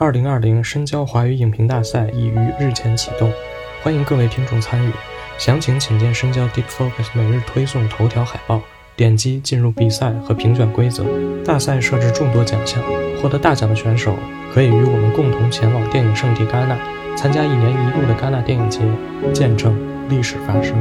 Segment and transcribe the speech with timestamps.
[0.00, 3.32] 二零二零深交华语影评大赛已于日前启动，
[3.82, 4.92] 欢迎各位听众参与。
[5.38, 8.60] 详情请见深交 Deep Focus 每日推送头条海报，
[8.94, 11.04] 点击进入比赛和评选规则。
[11.44, 12.80] 大赛设置众多奖项，
[13.20, 14.14] 获得大奖的选手
[14.54, 16.78] 可以与我们共同前往电影圣地戛纳，
[17.16, 18.78] 参加一年一度的戛纳电影节，
[19.32, 19.76] 见证
[20.08, 20.76] 历史发生。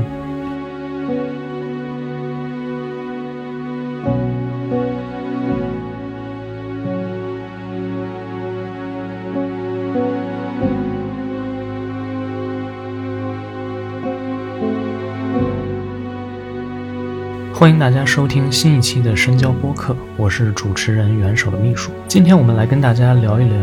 [17.60, 21.92] 欢迎大家收听新一期的深交播客，我是主持人元首的秘书。
[22.08, 23.58] 今天我们来跟大家聊一聊，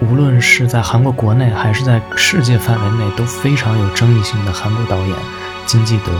[0.00, 5.16] 无论是在韩国国内还是在世界范围内都非常有争议性的韩国导演
[5.66, 6.12] 金基德。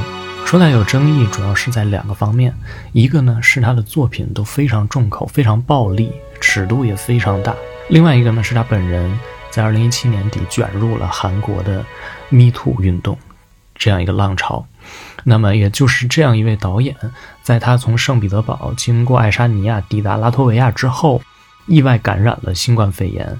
[0.44, 2.52] 说来有争议，主要是在两个方面，
[2.90, 7.52] 一个呢是他的作品都非常重口、非常暴力，尺度也非常大；
[7.88, 9.16] 另外一个呢是他本人
[9.48, 11.84] 在2017年底卷入了韩国的
[12.30, 13.16] Me Too 运动
[13.76, 14.66] 这样一个浪潮。
[15.24, 16.96] 那么，也就是这样一位导演，
[17.42, 21.20] 在他从圣彼得堡经过爱沙尼亚抵达拉脱维亚之后，
[21.66, 23.38] 意外感染了新冠肺炎，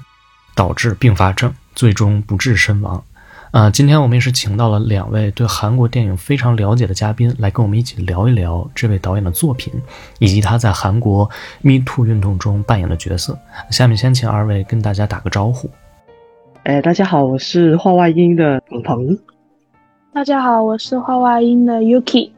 [0.55, 3.03] 导致并发症，最终不治身亡。
[3.51, 9.71] 啊，今天我们也是请到了两位对韩国电影非常了解的嘉宾，来跟我们一起聊一聊这位导演的作品，
[10.17, 11.29] 以及他在韩国
[11.61, 13.37] Me Too 运动中扮演的角色。
[13.69, 15.69] 下面先请二位跟大家打个招呼。
[16.63, 19.32] 哎，大家好，我是画外音的鹏鹏。
[20.13, 22.29] 大家好，我是画外音的 Yuki。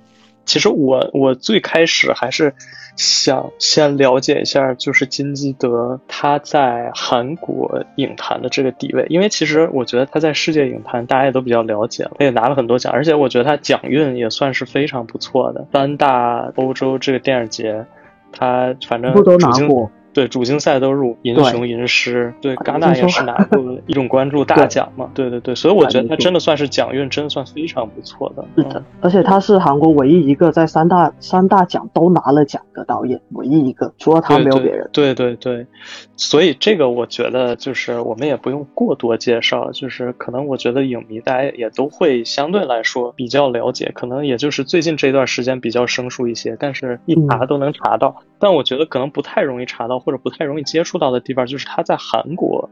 [0.45, 2.53] 其实我我最开始还是
[2.95, 15.67] 想先了解一下，就是金基德他在韩国影坛的这个地位，因为其实我觉得他在世界影坛大家也都比较了解了，他也拿了很多奖，而且我觉得他奖运也算是非常不错的。
[15.73, 17.85] 三大欧洲这个电影节，
[18.31, 19.91] 他反正不都拿过。
[20.15, 28.45] 对主竞赛都入银熊银狮，对戛纳也是拿过一种关注大奖嘛，对对对，所以我觉得他真的算是奖运，真的算非常不错的。
[28.55, 34.89] 是的，而且他是韩国唯一一个在三大三大奖都拿了奖的导演，唯一一个，除了他没有别人。
[34.93, 35.67] 对对对，
[36.15, 48.23] 所以这个我觉得就是我们也不用过多介绍，就是可能我觉得影迷大家也都会相对来说比较了解，可能也就是最近这段时间比较生疏一些，但是一查都能查到。
[48.39, 50.04] 但我觉得可能不太容易查到。
[50.05, 52.69] 或者不太容易接触到的地方，就是他在韩国，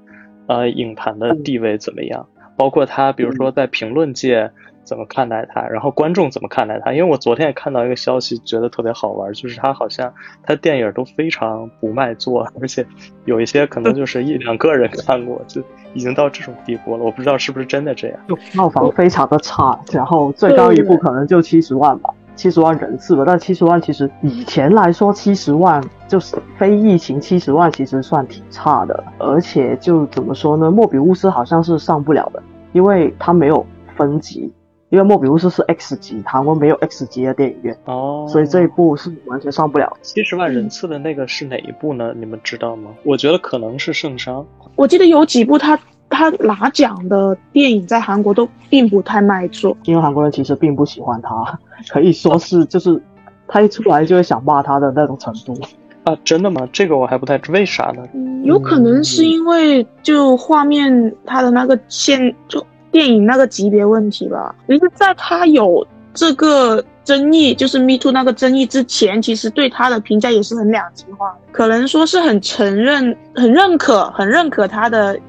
[0.48, 2.28] 呃，影坛的地位怎么样？
[2.56, 4.52] 包括他，比如说在评论界
[4.84, 6.94] 怎么看待他，然后观众怎么看待他？
[6.94, 12.86] 因为我昨天也看到一个消息，觉得特别好玩，就是他好像他电影都非常不卖座，而且
[13.26, 15.64] 有一些可能就是一两个人看过，就
[15.96, 17.04] 已经到这种地步了。
[17.04, 22.14] 我不知道是不是真的这样，就票房非常的差，然后最高一部可能就七十万吧。
[22.36, 29.04] 七十万人次吧，但七十万其实以前来说，七十万就是非疫情七十万，其实算挺差的。
[29.18, 32.42] 而且就怎么说呢，莫比乌斯好像是上不了的，
[32.72, 34.52] 因为它没有分级，
[34.90, 39.96] 因为莫比乌斯是 X 级，韩国没有 X 级的电影院哦，所以这一部是完全上不了。
[40.02, 42.14] 七十万人次的那个是哪一部呢？
[42.16, 42.90] 你们知道吗？
[43.04, 44.44] 我觉得可能是圣殇。
[44.76, 45.80] 我记得有几部他。
[46.14, 51.60] 他拿奖的电影在韩国都并不太卖座，因为韩国人其实并不喜欢他，
[51.90, 53.02] 可以说是就是
[53.48, 55.60] 他一出来就会想骂他的那种程度
[56.04, 56.16] 啊！
[56.24, 56.68] 真的吗？
[56.72, 58.04] 这个我还不太知为啥呢？
[58.44, 64.54] 有可能是因为就画面他的那个线就电影那个级别问题吧。
[64.68, 75.20] 其实在他有这个争议，就是 Me Too 那个争议之前，其实对他的评价也是很两极化，可能说是很承认、很认可、很认可他的。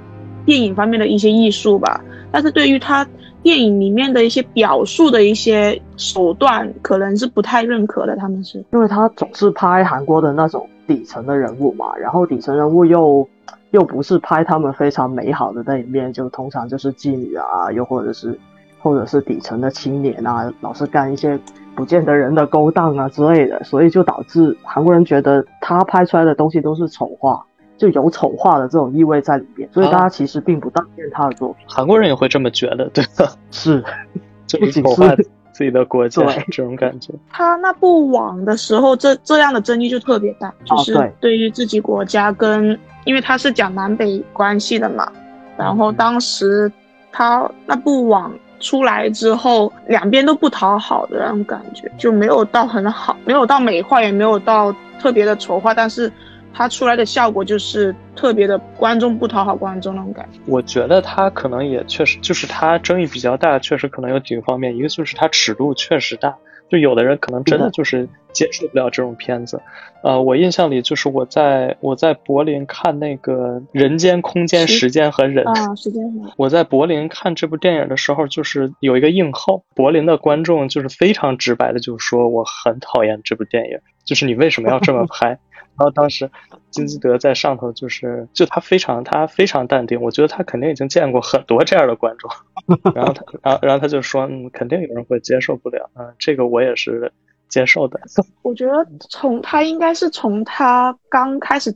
[0.45, 2.01] 电影方面的一些艺术吧，
[2.31, 3.07] 但是对于他
[3.43, 8.17] 电影里面的一些表述的一些手段，可能是不太认可的。
[8.17, 13.29] 他们是因为他总是拍韩国的那种底层的人物嘛，然后底层人物又
[13.71, 18.39] 又不是拍他们非常美好的那一面，就通常就是妓女啊，又或者是
[18.81, 21.39] 或者是底层的青年啊，老是干一些
[21.75, 27.45] 不见得人的勾当啊之类的，所以就导致韩国人觉得他拍出来的东西都是丑化。
[27.77, 31.67] 就有丑化的这种意味在里面，所以大家其实并不当见他的作品。
[31.69, 33.33] 韩国人也会这么觉得，对吧？
[33.51, 33.83] 是，
[34.47, 35.09] 就丑化
[35.53, 36.23] 自己的国家
[36.53, 37.13] 这种感觉。
[37.31, 45.11] 他那部网的时候，这这样的争议就特别大，就是对于自己国家跟，因为他是讲南北关系的嘛。
[45.57, 46.71] 然后当时
[47.11, 56.13] 他那部网出来之后，两边都不讨好的那种感觉，就没有到很好，没有到美化，也没有到特别的丑化，但是。
[56.55, 60.39] 他出来的效果就是特别的观众不讨好观众那种感觉。
[60.47, 64.77] 我觉得它可能也确实，就是它争议比较大，确实可能有几个方面。
[64.77, 66.37] 一个就是它尺度确实大，
[66.71, 69.61] 就有的人可能真的就是接受不了这种片子。
[70.05, 85.39] 呃，我印象里就是我在我在柏林看那个《人间空间时间和人》啊，时间和我在柏林看这部电影的时候，就是有一个映后，柏林的观众就是非常直白的就说我很讨厌这部电影，就是你为什么要这么 拍？
[85.77, 86.31] 然后当时
[86.71, 92.31] 金基德在上头，就是就他非常他非常淡定，我觉得他肯定已经见过很多这样的观众。
[92.95, 97.13] 然后他，然后然后他就说，嗯，肯定有人会接受不了，嗯，这个我也是
[97.49, 98.01] 接受的。
[98.43, 101.75] 我觉得从他应该是从他刚开始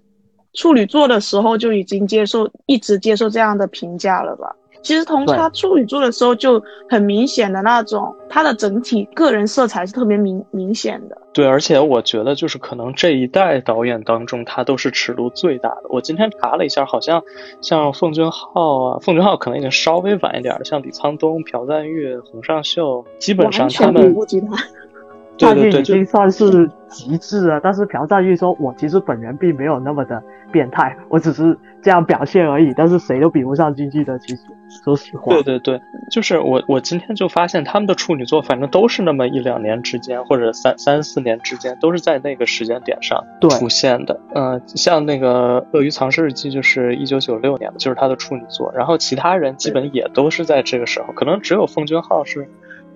[0.54, 4.54] 处女座的时候就已经接受，一直接受这样的评价了吧。
[4.82, 11.16] 其实从他处女座的时候就很明显的那种，他的整体个人色彩是特别明明显的。
[11.32, 15.82] 对，而且我觉得就是可能这一代导演当中，他都是尺度最大的。
[15.88, 17.22] 我今天查了一下，好像
[17.60, 24.14] 像奉俊昊啊，奉俊昊可能已经稍微晚一点，像李沧东、朴赞郁、洪尚秀，基本上他们。
[25.38, 34.42] 赞誉已经算是极致了，但是朴赞玉说：“我其实本人并没有那么的变态，我只是这样表现而已。”但是谁都比不上金基德，其实
[34.84, 35.32] 说实话。
[35.34, 35.80] 对对对，
[36.10, 44.18] 就是我我今天就发现他们的处女作，反正都是那么一两年之间，或者三三四年之间，都是在那个时间点上出现的。
[44.34, 48.72] 嗯，像那个《鳄鱼藏尸日记》就是一九九六年的，就是他的处女作。
[48.74, 52.48] 然后其他人基本也都是在这个时候，可能只有奉俊昊是。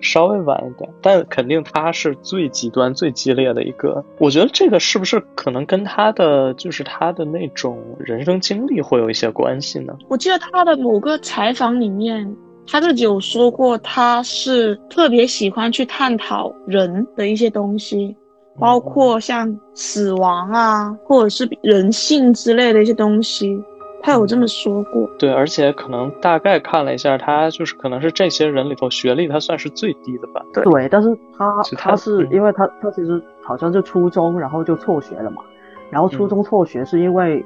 [0.03, 4.03] 稍微晚一点，但肯定他是最极端、最激烈的一个。
[4.19, 9.95] 我觉得这个是不是可能跟他的就是他的那种人生经历会有一些关系呢？
[10.09, 12.35] 我记得他的某个采访里面，
[12.67, 18.15] 他自己有说过，他是特别喜欢去探讨人的一些东西，
[18.59, 23.57] 包括像死亡啊，或者是人性之类的一些东西。
[24.05, 30.45] 他有这么说过，对，而且可能大概看了一下，他就是可能是这些人里头学历他算是最低的吧。
[30.53, 35.41] 对，但是他他是因为他他其实好像是初中，然后就辍学了嘛。
[35.89, 37.45] 然后初中辍学是因为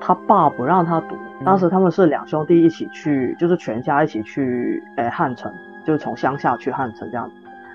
[0.00, 1.14] 他爸不让他读，
[1.44, 5.52] 当时他们是两兄弟一起去，就是全家一起去诶汉城，
[5.84, 7.34] 就是从乡下去汉城这样子。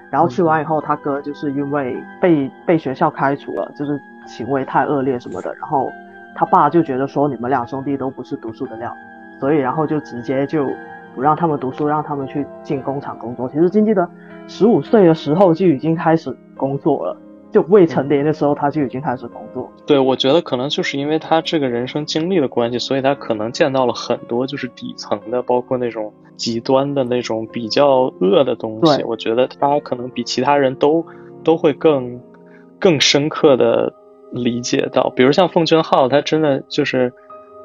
[0.10, 5.88] 然后去完以后，他哥就是因为被被学校开除了，就是行为太恶劣什么的，然后。
[6.36, 8.92] 他爸就觉得说你们两兄弟都不是读书的料，
[9.40, 10.66] 所以然后就直接就
[11.16, 13.48] 不让他们读书，让他们去进工厂工作。
[13.50, 14.08] 其实金基德
[14.48, 17.16] 十五岁的时候就已经开始工作了，
[17.52, 19.72] 就未成年的时候他就已经开始工作。
[19.86, 29.04] 对，我觉得可能就是因为他这个人生经历的关系，所以他可能见到了很多就是底层的，包括那种极端的那种比较恶的东西。
[29.04, 31.06] 我觉得他可能比其他人都
[31.44, 32.20] 都会更
[32.80, 33.94] 更深刻的。
[34.34, 37.14] 理解到，比如像奉俊昊，他真的就是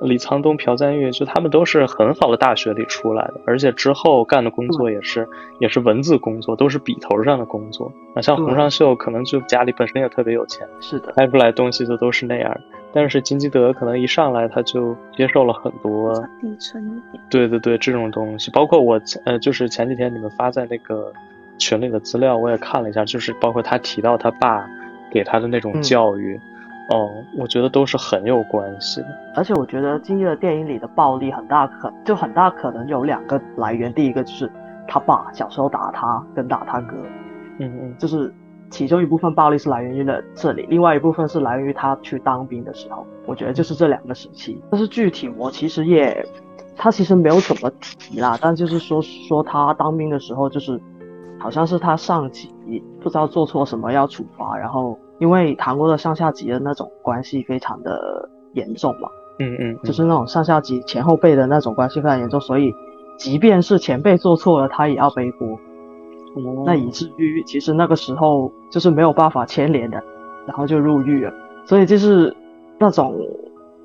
[0.02, 5.26] 李沧东、朴赞郁，就他们都是很好的大学里出来的，而且之后干的工作也是
[5.60, 7.90] 也是文字工作，都是笔头上的工作。
[8.14, 12.54] 啊，像洪尚秀，可能就家里本身也特别有钱，是的，拍出来东西就都是那样。
[12.92, 21.12] 但是金基德可能一上来他就接受了很多底层一点，对对对，这种东西，包括我呃，就是前几天你们发在那个
[21.58, 24.64] 群里的资料，我也看了一下，就是包括他提到他爸
[25.10, 26.40] 给他的那种教育。
[26.88, 34.50] 哦，我觉得都是很有关系的，而且我觉得今天的电影里的暴力很大可就很大可能有两个来源，第一个就是
[34.86, 36.96] 他爸小时候打他跟打他哥，
[37.58, 38.32] 嗯嗯，就是
[38.70, 44.58] 其中一部分暴力是来源于了这里，另外一部分是来源于他去当兵的时候，我觉得就是这两个时期。
[44.70, 46.26] 但是具体我其实也，
[46.74, 50.80] 他其实没有怎么提啦，但就是说说他当兵的时候就是，
[51.38, 52.50] 好像是他上级
[53.02, 54.98] 不知道做错什么要处罚，然后。
[55.18, 59.08] 因为韩国的上下级的那种关系非常的严重嘛，
[59.40, 62.72] 嗯嗯，就是那种上下级前后辈的那种关系非常严重，所以
[63.18, 65.48] 即便是前辈做错了，他也要背锅。
[66.36, 70.02] 哦，那以至于其实那个时候就是没有办法牵连的，
[70.46, 71.32] 然后就入狱了。
[71.64, 72.34] 所以就是
[72.78, 73.14] 那种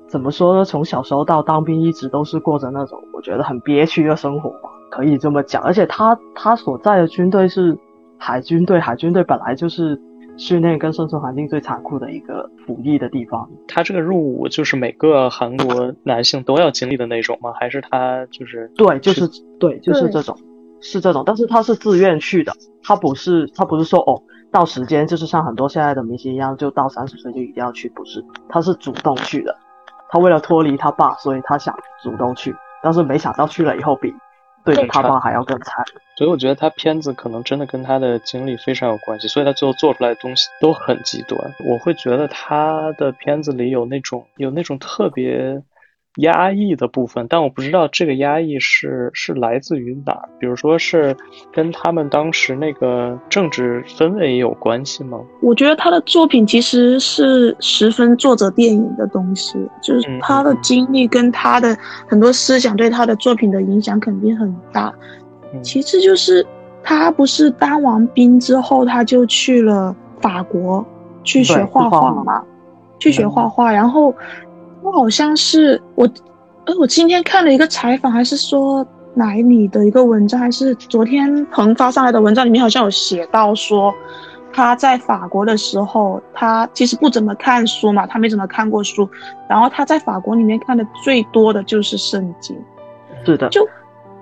[0.06, 0.64] 怎么说呢？
[0.64, 5.62] 从小时候到当兵，一直都是过着那种我觉得很憋屈的生活吧，可以这么讲。
[5.62, 7.76] 而且他他所在的军队是
[8.18, 10.00] 海军队，海军队本来就是。
[10.36, 13.48] 训练跟生存环境最残酷的一个服役的地方。
[13.68, 17.52] 他这个入伍就是每个韩国男性都要经历的那种吗？
[17.58, 20.36] 还是他就是对，就是对，就是这种，
[20.80, 21.22] 是这种。
[21.24, 29.56] 但是他是自愿去的，他不是他不是说哦，到时间就是像很多现在的明星一样，就到三十岁就一定要去，不是，他是主动去的。
[30.10, 34.12] 他为了脱离他爸，所以他想主动去，但是没想到去了以后比。
[34.64, 35.84] 对比他爸还要更惨，
[36.16, 41.38] 所以我觉得他片子可能真的跟他的经历非常有关系，所以他最后做出来的东西都很极端。
[41.68, 45.60] 我会觉得他的片子里有那种有那种特别
[46.18, 51.16] 压抑的部分，但我不知道这个压抑是是来自于哪儿，比如说是
[51.52, 55.18] 跟他们当时那个政治氛围有关系吗？
[55.42, 64.94] 我觉得他的作品其实是十分作者电影的东西，就是他的经历跟他的很多思想对他的作品的影响肯定很大。
[65.62, 66.46] 其次就是
[66.82, 70.84] 他不是当完兵之后，他就去了法国
[71.22, 72.42] 去学画画嘛，
[72.98, 74.14] 去学画画，然后。
[74.82, 76.06] 我好像是我，
[76.66, 83.90] 呃，我今天看了一个采访，还是说哪里的一个文章，还是昨天彭发上来的文章里面，好像有写到说，
[84.52, 89.08] 他在法国的时候，他其实不怎么看书嘛，他没怎么看过书，
[89.48, 92.54] 然后他在法国里面看的最多的就是圣经，
[93.24, 93.66] 是的，就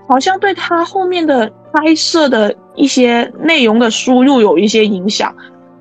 [0.07, 5.35] 好像对他后面的拍摄的一些内容的输入有一些影响。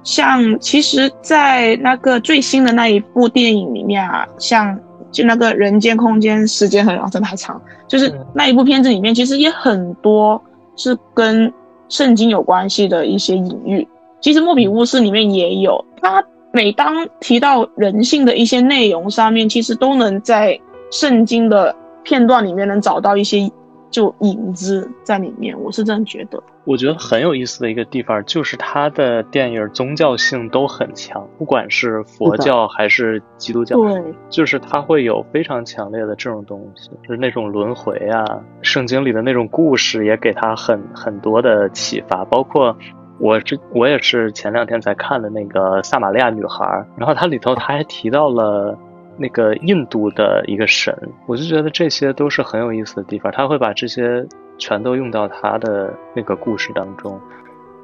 [0.04, 4.80] 像其实，在那个最新的那一部电影里面啊，像
[5.12, 7.62] 就那个人间空间，时间很长，真的还长。
[7.88, 10.42] 就是那一部片子里面，其实也很多
[10.75, 11.54] 是跟
[11.88, 13.88] 圣经有关系的一些隐喻。
[14.22, 20.60] 其实莫比乌斯里面也有，他每当提到人性的一些内容上面，其实都能在
[20.90, 23.48] 圣经的片段里面能找到一些
[23.92, 25.56] 就影子在里面。
[25.60, 26.42] 我是这样觉得。
[26.64, 38.24] 我觉得很有意思的一个地方，就是他的电影宗教性都很强，不管是佛教还是基督教，对，就是他会有非常强烈的这种东西，就是那种轮回啊，
[38.62, 42.24] 圣经里的那种故事也给他很很多的启发。
[42.26, 42.78] 包括
[43.20, 48.78] 我这我也是前两天才看的那个撒玛利亚女孩，然后它里头他还提到了
[49.22, 50.94] 那个印度的一个神，
[51.28, 54.28] 我就觉得这些都是很有意思的地方，他会把这些。
[54.58, 57.20] 全都用到他的那个故事当中，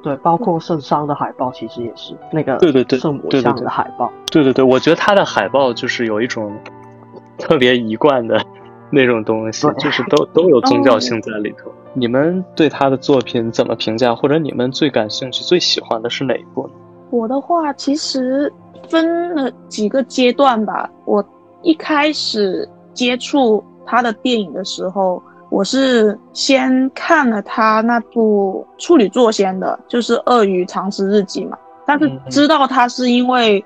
[0.03, 6.55] 对，包括圣殇的海报，其实也是那个对对对圣母像的海报，对对对，我觉得他的海报就是有一种
[7.39, 8.39] 特别一贯的
[8.93, 11.71] 那种东西，就是都 都有宗教性在里头。
[11.95, 14.13] 你们对他的作品怎么评价？
[14.13, 16.73] 或者你们最感兴趣、最喜欢的是哪一部呢？
[17.09, 18.53] 我的话其实
[18.89, 20.89] 分了几个阶段吧。
[21.05, 21.23] 我
[21.61, 25.21] 一开始接触他的电影的时候。
[25.49, 31.57] 我是先看了他那部处女作先的，就是《鳄鱼藏尸日记》嘛。
[31.85, 33.63] 但是知道他是因为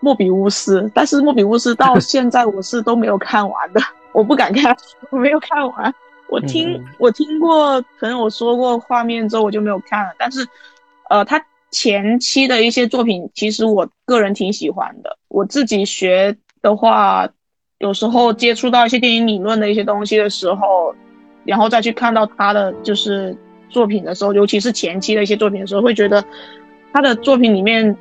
[0.00, 3.80] 莫比乌斯，但是莫比乌斯到现在我是都没有看完的，
[4.12, 4.76] 我不敢看，
[5.10, 5.94] 我没有看完。
[6.28, 10.12] 我听我听过朋友说过画面之后，我就没有看了。
[10.18, 10.44] 但是，
[11.08, 15.16] 呃，他前期的一些作品，其实我个人挺喜欢的。
[15.28, 17.28] 我自己学的话，
[17.78, 20.94] 有时候接触到一些电影理论的一些东西的时候。
[21.46, 23.34] 然后再去看到他的就是
[23.70, 26.22] 作品的时候，尤其是前期的一些作品的时候，会觉得
[26.92, 27.96] 他的作品里面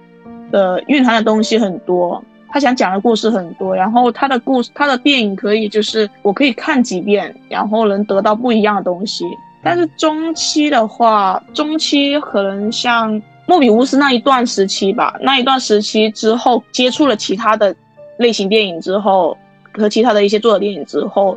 [0.51, 3.73] 的蕴含的东西很多，他想讲的故事很多。
[3.73, 9.23] 然后他的故事，他的电影可以就是我可以看几遍，然后能得到不一样的东西。
[9.63, 17.75] 但是中期的话，中期可能像莫比乌斯那一段时期吧，那一段时期之后接触了其他的
[18.19, 19.35] 类型电影之后，
[19.73, 21.35] 和其他的一些作者电影之后，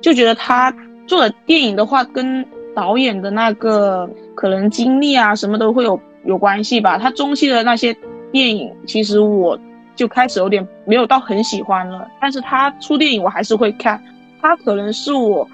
[0.00, 0.74] 就觉得他。
[1.06, 6.96] 做的电影的话，跟导演的那个可能经历啊，什么都会有有关系吧。
[6.96, 7.92] 他中期的那些
[8.30, 9.58] 电影，其实我
[9.96, 12.06] 就开始有点没有到很喜欢了。
[12.20, 14.00] 但是他出电影我还是会看，
[14.40, 15.44] 他可能是我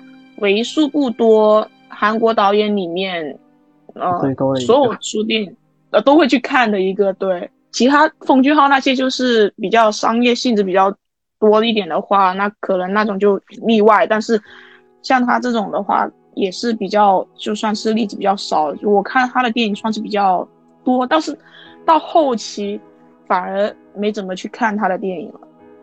[0.40, 3.38] 为数不多韩国导演里面，
[3.94, 4.20] 呃，
[4.60, 5.56] 所有出电影
[5.90, 7.12] 呃都会去看的一个。
[7.14, 10.94] 对，其他奉俊昊那些就是比较商业性质比较
[11.38, 14.06] 多一点的话，那可能那种就例外。
[14.06, 14.40] 但是。
[15.02, 18.74] 像他这种的话，也是比较就算是例子比较少。
[18.82, 20.44] 我看他的电影算是比较
[20.82, 21.38] 多，但是
[21.84, 22.80] 到后期
[23.28, 25.40] 反而没怎么去看他的电影了。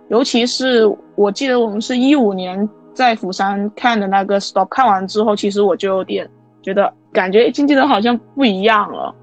[0.09, 6.29] 尤其是我记得我们是一五年在釜山看的那个《Stop》，看完之后，其实我就有点
[6.61, 9.15] 觉得感觉经纪人好像不一样了。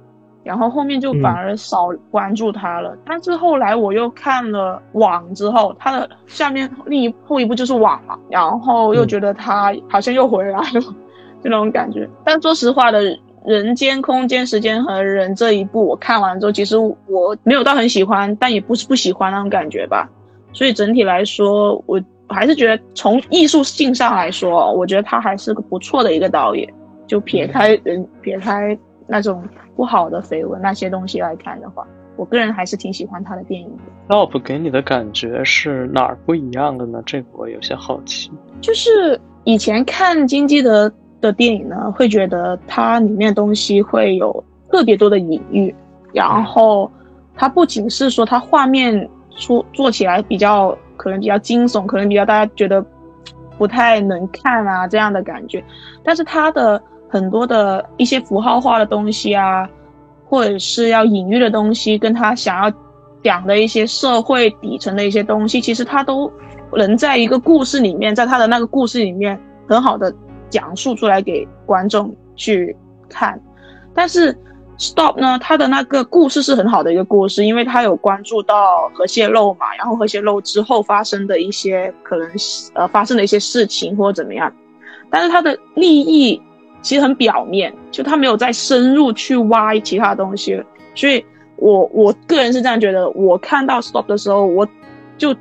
[0.42, 10.80] 然后后面就反而少关注他了，但是后来我又看了网之后，他的下面另一后一部就是网嘛，然后又觉得他好像又回来了，
[11.44, 12.08] 这种感觉。
[12.24, 13.00] 但说实话的，
[13.44, 20.08] 人间、空间、时间和人这一部我看完之后，其实我没有到很喜欢，但也不是不喜欢那种感觉吧。
[20.52, 26.66] 所以整体来说，我还是觉得从艺术性上来说，我觉得他还是个不错的一个导演。
[27.06, 28.78] 就撇开人，撇开
[29.10, 29.42] 那种。
[29.76, 31.86] 不好的绯闻那些东西来看的话，
[32.16, 34.14] 我个人还是挺喜欢他的电影的。
[34.14, 37.02] Top 给你的感觉是哪儿不一样的呢？
[37.06, 38.30] 这个我有些好奇。
[38.60, 45.74] 就是以前看金基德的电影呢，会觉得它里面东西会有特别多的隐喻，
[46.12, 46.90] 然后
[47.34, 52.84] 它不仅是说它画面出做起来比较可能比较惊悚，可能比较大家觉得
[53.56, 55.64] 不太能看啊这样的感觉。
[56.04, 59.68] 但是他的很多的一些符号化的东西啊，
[60.24, 62.72] 或者是要隐喻的东西，跟他想要
[63.24, 66.30] 讲的一些社会底层的一些东西，其实他都
[66.72, 69.38] 能在一个故事里面，在他的那个故事里面
[69.68, 70.14] 很好的
[70.48, 72.76] 讲述出来给观众去
[73.08, 73.38] 看。
[73.92, 74.32] 但是
[74.78, 82.30] Stop 呢，他的那个故事是很好的一个故事，因为他有关注到核泄漏嘛，然后核泄漏之后发生的一些可能
[82.74, 84.50] 呃发生的一些事情或者怎么样，
[85.10, 86.40] 但是他的利益。
[86.82, 90.62] 其实很表面，就他没有再深入去挖其他东西，
[90.94, 91.24] 所以
[91.56, 93.08] 我我个人是这样觉得。
[93.10, 94.66] 我看到 stop 的时候，我
[95.18, 95.34] 就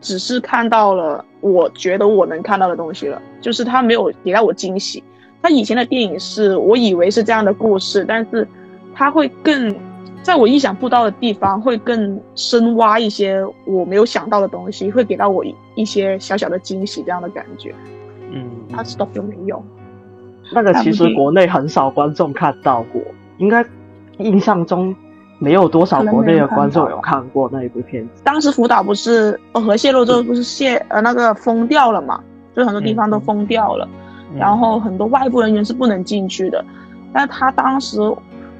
[0.00, 5.02] 只是看到了我觉得我能看到的东西了，就是他没有给到我惊喜。
[5.42, 8.46] 他以前的电影是我以为是这样的故事，但是
[8.94, 9.74] 他会更
[10.22, 17.74] 在我意想不到的地方会更深挖一些我没有想到的东西，会给到我一些小小的惊喜这样的感觉。
[18.32, 19.62] 嗯，他 stop 就没有。
[20.52, 23.02] 那个其实国内很少观众看到过，
[23.38, 23.64] 应该
[24.18, 24.94] 印象中
[25.38, 28.22] 没有多少国内的观众有看过那一部片子。
[28.24, 32.22] 当时福岛不是核泄漏之后不是泄呃那个封掉了嘛，
[32.54, 33.88] 就很多地方都封掉了，
[34.38, 36.64] 然后很多外部人员是不能进去的。
[37.12, 38.00] 但他当时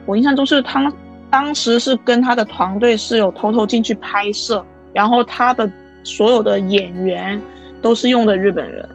[0.06, 0.92] 我印象中是他
[1.30, 5.70] 当时是跟他的团队是有偷偷进去拍摄，然后他的
[6.02, 7.40] 所有的演员
[7.80, 8.86] 都是用的日本人，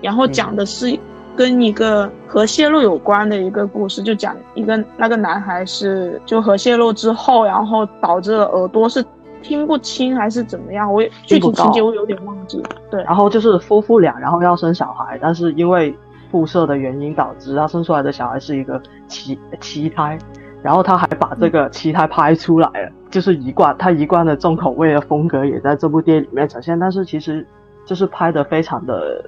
[0.00, 0.98] 然后讲的是。
[1.36, 9.04] 跟一个核泄漏有关的一个故事，就讲一个那个男孩是就核泄漏之后，然后导致了耳朵是
[9.42, 12.64] 听不清还是怎么样，我也具体情节我有点忘记了。
[12.90, 15.94] 对，然后就是夫妇俩，然后要生小孩，但是因为
[16.30, 20.18] 辐射的原因导致他生出来的小孩是一个畸畸胎，
[20.62, 27.46] 然后他还把这个畸胎拍出来了，就是一贯他一贯的重口味的风格也在这部电影里面呈现，但是其实
[27.84, 29.22] 就是拍的非常的。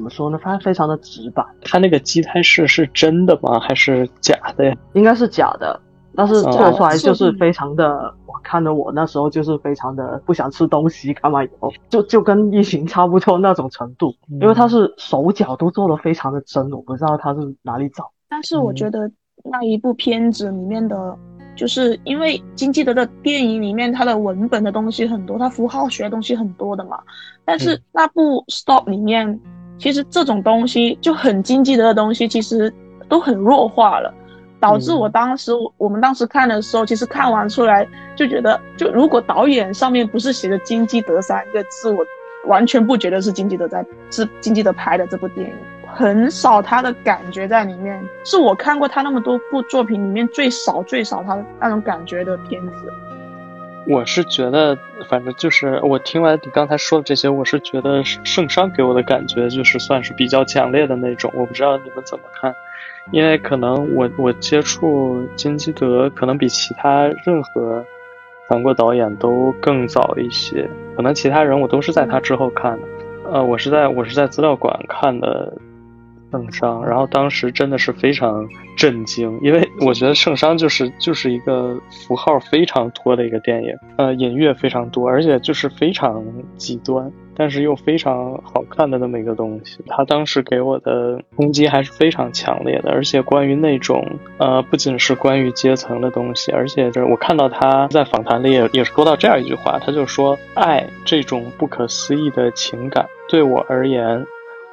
[0.00, 0.40] 怎么说呢？
[0.42, 1.44] 它非常的直白。
[1.62, 3.60] 他那个畸胎是是真的吗？
[3.60, 4.74] 还是假的呀？
[4.94, 5.78] 应该是假的，
[6.16, 8.14] 但是做出来就是非常的。
[8.24, 14.14] 我看的我那时候就是非常的不想吃东西，看完以后就就跟疫情差不多那种程度。
[14.40, 18.10] 因为他是手脚都做的非常的真，我不知道他是哪里找。
[18.30, 19.10] 但是我觉得
[19.44, 21.14] 那一部片子里面的，
[21.54, 26.98] 就是因为金基德的电影里面，它的文本的东西很多，它符号学的东西很多的嘛。
[27.44, 29.38] 但是那部 Stop 里面。
[29.80, 32.72] 其实这种东西就很经济的东西，其实
[33.08, 34.12] 都很弱化了，
[34.60, 42.04] 导致我当时我们当时看的时候，其实看完出来就觉得，就如果导演上面不是写的“金基德”三个字，我
[42.46, 45.54] 完全不觉得是金基德在是金基德拍的这部电影，
[45.94, 52.92] 很少他的感觉在里面，是我看过他那么多部作品里面最少最少他那种感觉的片子。
[53.86, 54.76] 我是觉得，
[55.08, 61.30] 反正就是我听完你刚才说的这些，我是觉得圣商给我的感觉就是算是比较强烈的那种。
[61.34, 62.54] 我不知道你们怎么看，
[63.10, 67.84] 因为可能我我接触金基德可能比其他任何
[68.48, 72.86] 韩国导演都更早一些，可能其他人我都是在他之后看的。
[73.32, 75.52] 呃，我是在我是在资料馆看的。
[76.30, 86.22] 圣商，然后当时真的是非常震惊，因为我觉得圣商就是就是一个符号非常多的一个电影，呃，隐喻非常多，而且就是非常
[86.56, 89.82] 极端，但是又非常好看的那么一个东西。
[89.86, 94.04] 他当时给我的冲击还是非常强烈的，而且关于那种
[94.38, 104.24] 呃，不仅是关于阶层的东西，而且这我看到他在访谈里也也说到这样一句话，他就说，爱这种不可思议的情感对我而言。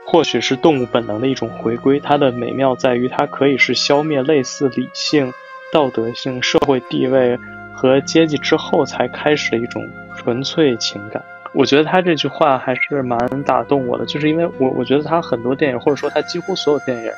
[0.09, 5.33] 或许是动物本能的一种回归，它的美妙在于它可以是消灭类似理性、
[5.69, 7.37] 道德性、社会地位
[7.75, 11.21] 和阶级之后才开始的一种纯粹情感。
[11.51, 17.11] 我觉得他这句话还是蛮打动我的，就是因为我我觉得他很多电影，或者说他几乎所有电影，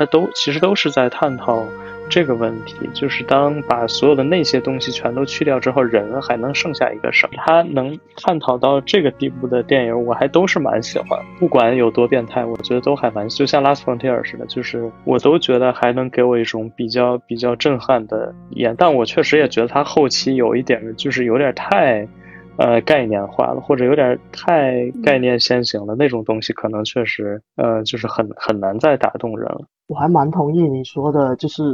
[0.00, 1.62] 他都其实都是在探讨。
[2.08, 7.34] 这个问题就是当把所有的那些东西全都去掉之后，人还能剩下一个什么？
[7.36, 11.20] 他能探讨到这个地步的电影，我还都是蛮喜欢。
[11.38, 18.74] 不管有多变态，我觉得都还蛮就像《Last Frontier》似的，就是我都觉得还能给我一种比较比较震撼的演。
[18.76, 22.08] 但我确实也觉得他后期有一点就是有点太，
[22.56, 29.62] 呃，概念化了，或者有点太概念先行了那种东西，可能确实呃就是很很难再打动人了。
[29.90, 31.64] 我还蛮同意你说的，就是，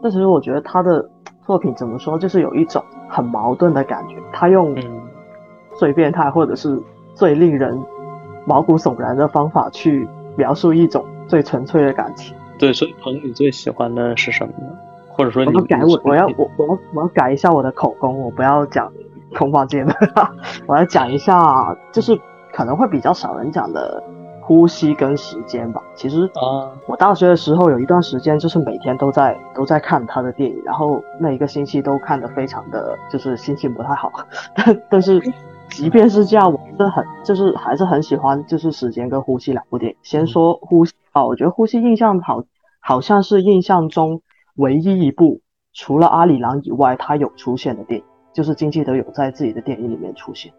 [0.00, 1.04] 但其实我觉得他的
[1.44, 4.14] 作品怎么说，就是有一种很矛盾的感觉。
[4.32, 4.72] 他用
[5.76, 6.80] 最变态或者是
[7.12, 7.76] 最令人
[8.46, 12.36] 毛骨悚然的方法去描述一种最纯粹的感情。
[12.56, 14.68] 对，所以彭，你最喜欢的是什么呢？
[15.08, 18.92] 或者说你，我要改我，我要我我要我要改一下我的口供，我不要讲
[19.36, 19.94] 空房间的，
[20.68, 22.16] 我要讲一下，就是
[22.52, 24.00] 可能会比较少人讲的。
[24.46, 25.82] 呼吸跟时间吧。
[25.96, 34.12] 其实啊，我大学的时候有一段时间，就是每天都在都在看他的电影，然后那一个星期都看得非常的就是心情不太好。
[34.54, 35.20] 但但是
[35.70, 39.98] 即便是这样，我真的很就是还是很喜欢就是时间跟呼吸两部电影。
[40.02, 42.44] 先说呼吸啊，我觉得呼吸印象好，
[42.78, 44.22] 好像是印象中
[44.54, 45.40] 唯一一部
[45.74, 50.52] 除了阿里郎以外他有出现的电影，就是金基德有在自己的电影里面出现。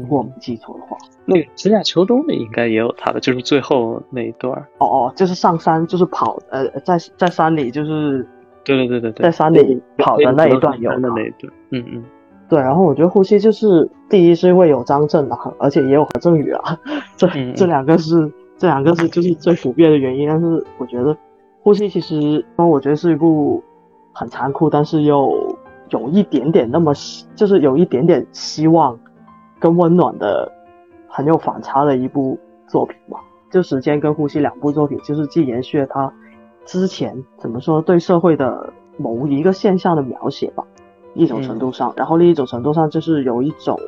[0.00, 4.52] 如果我没记错的话，那个指甲秋冬里应该也有他的，就是最后那一段。
[4.78, 8.26] 哦哦，就是上山，就是跑，呃，在在山里，就是
[8.64, 12.04] 对对对对对，在山里跑的那一段有的那一段，嗯嗯，
[12.48, 12.58] 对。
[12.58, 16.78] 然后我觉得呼吸就是第一是因为有张震啊，而且也有何振宇啊，
[17.16, 20.28] 这这两个是这两个是就是最普遍的原因。
[20.28, 21.16] 但是我觉得
[21.62, 23.62] 呼吸其实，我觉得是一部
[24.12, 25.56] 很残酷，但是又
[25.90, 26.92] 有一点点那么
[27.36, 28.98] 就是有一点点希望。
[29.62, 30.50] 跟温暖的
[31.06, 36.12] 很有反差的一部作品吧，就时间跟呼吸两部作品，就是既延续了他
[36.64, 40.64] 之前怎么说对社会的某一个现象的描写吧，
[41.14, 43.78] 一种程度上，然后另一种程度上就是有一种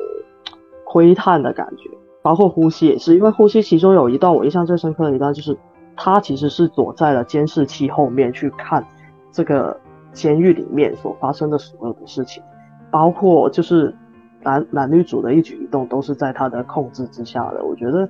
[0.85, 1.89] 窥探的感觉，
[2.21, 5.57] 包括呼吸也是，因为呼吸其中有一段我印象最深刻的一段就是
[5.97, 8.87] 他其实是躲在了监视器后面去看
[9.29, 9.77] 这个
[10.13, 12.41] 监狱里面所发生的所有的事情，
[12.89, 13.93] 包括就是。
[14.45, 17.65] 男男女主的一举一动都是在他的控制之下的。
[17.65, 18.07] 我觉得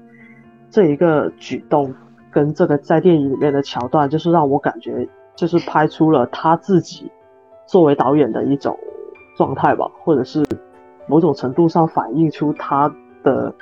[0.69, 1.91] 这一个举动
[2.29, 7.09] 跟这个在电影里面的桥段，就是让我感觉就是拍出了他自己
[7.65, 8.77] 作为导演的一种
[9.37, 10.45] 状态吧，或者是
[11.07, 12.93] 某种程度上反映出他
[13.23, 13.55] 的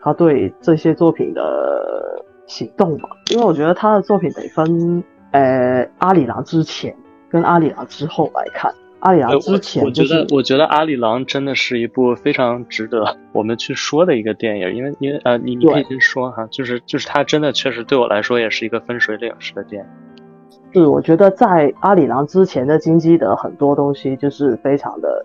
[0.00, 3.08] 他对这些作品的行动吧。
[3.32, 6.96] 因为我觉得他的作品得分呃阿里郎之前
[7.28, 8.72] 跟阿里郎之后来看。
[9.00, 20.82] 阿里郎之前，我觉得，我觉得阿里郎真的是一部非常值得我们去说的一个电影，因为，因为，呃，你你可以先说哈，就是就是它真的确实对我来说也是一个分水岭式的电影。
[20.82, 25.24] 是，我觉得在阿里郎之前的金基德很多东西就是非常的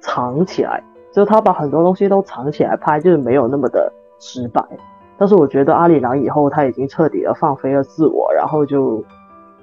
[0.00, 0.82] 藏起来，
[1.14, 4.62] 就他把很多东西都藏起来拍，就是没有那么的直白。
[5.16, 9.04] 但是我觉得阿里郎以后他已经彻底的放飞了自我，然后就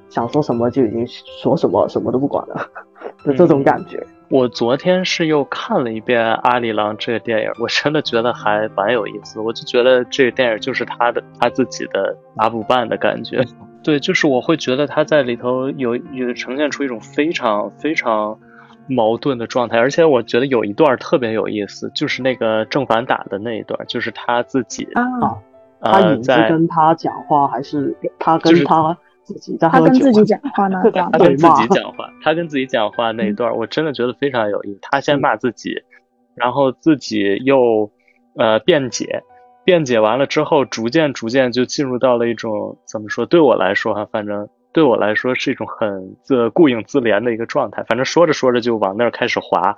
[0.09, 1.05] 想说什么就已经
[1.41, 2.67] 说什么，什么都不管了。
[3.23, 9.41] 的这种感觉，我昨天是又看了一遍《阿里郎》这个电影，我真的觉得还蛮有意思。
[9.41, 13.43] 我就觉得这个电影就是他的他自己的拿不办的感觉。
[13.83, 18.37] 对，就是我会觉得他在里头有有呈现出一种非常非常
[18.87, 25.03] 矛盾的状态，而且我觉得有一段特别有意思，就是那个正反打的那一段，就是他自己啊，
[25.81, 28.97] 他影子跟他讲话，还是他跟他。
[29.59, 30.81] 他跟自己讲话呢？
[31.11, 34.79] 他跟自己讲话，他跟自己讲话那一段，我真的觉得非常有意思。
[34.81, 35.83] 他先骂自己，
[36.35, 37.91] 然后自己又
[38.35, 39.23] 呃辩解，
[39.63, 43.25] 辩解完了之后，逐渐逐渐就进入到了一种怎么说？
[43.25, 47.83] 对我来说哈，反正对我来说是一种很自顾影自怜的一个状态。
[47.83, 49.75] 反正说着说着就往那儿开始滑，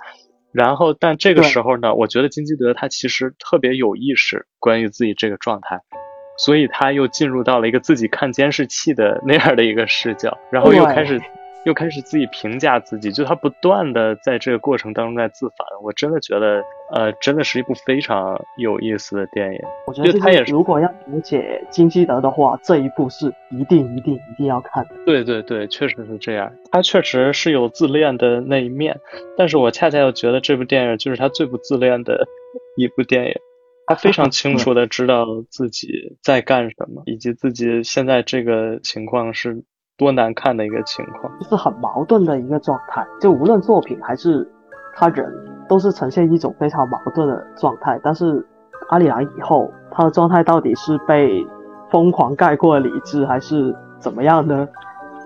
[0.52, 5.80] 然后但这个时候呢，我觉得金基德他其实特别有意识关于自己这个状态。
[6.36, 11.20] 所以他又进入到了一个自己看监视器的那样的一个视角，然后又开始，
[11.64, 15.66] 又开始自己评价自己，就他不断的在这个过程当中在自反。
[15.82, 19.58] 我真的觉得，呃，真的是一部非常有意思的电影。
[19.86, 24.90] 我觉得他也是，如果要了解金基德的话，这一部是一定一定一定要看的。
[25.06, 26.52] 对对对，确实是这样。
[26.70, 28.98] 他确实是有自恋的那一面，
[29.36, 32.26] 但是我恰恰又觉得这部电影就是他最不自恋的
[32.76, 33.34] 一部电影。
[33.86, 39.64] 他非常清楚 的知道自己在干什么，以及自己现在这个情况是
[39.96, 43.06] 多难看的一个情况，就是很矛盾的一个状态。
[43.20, 44.48] 就无论作品还是
[44.94, 45.30] 他人，
[45.68, 48.00] 都是呈现一种非常矛盾的状态。
[48.02, 48.46] 但是
[48.88, 51.44] 阿里郎以后，他的状态到底是被
[51.90, 54.68] 疯狂盖过理智，还是怎么样呢？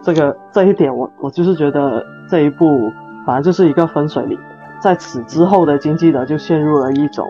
[0.02, 2.90] 这个这一点，我我就是觉得这一部
[3.26, 4.38] 反正就是一个分水岭。
[4.80, 7.26] 在此之后的经济呢，就陷入了一种。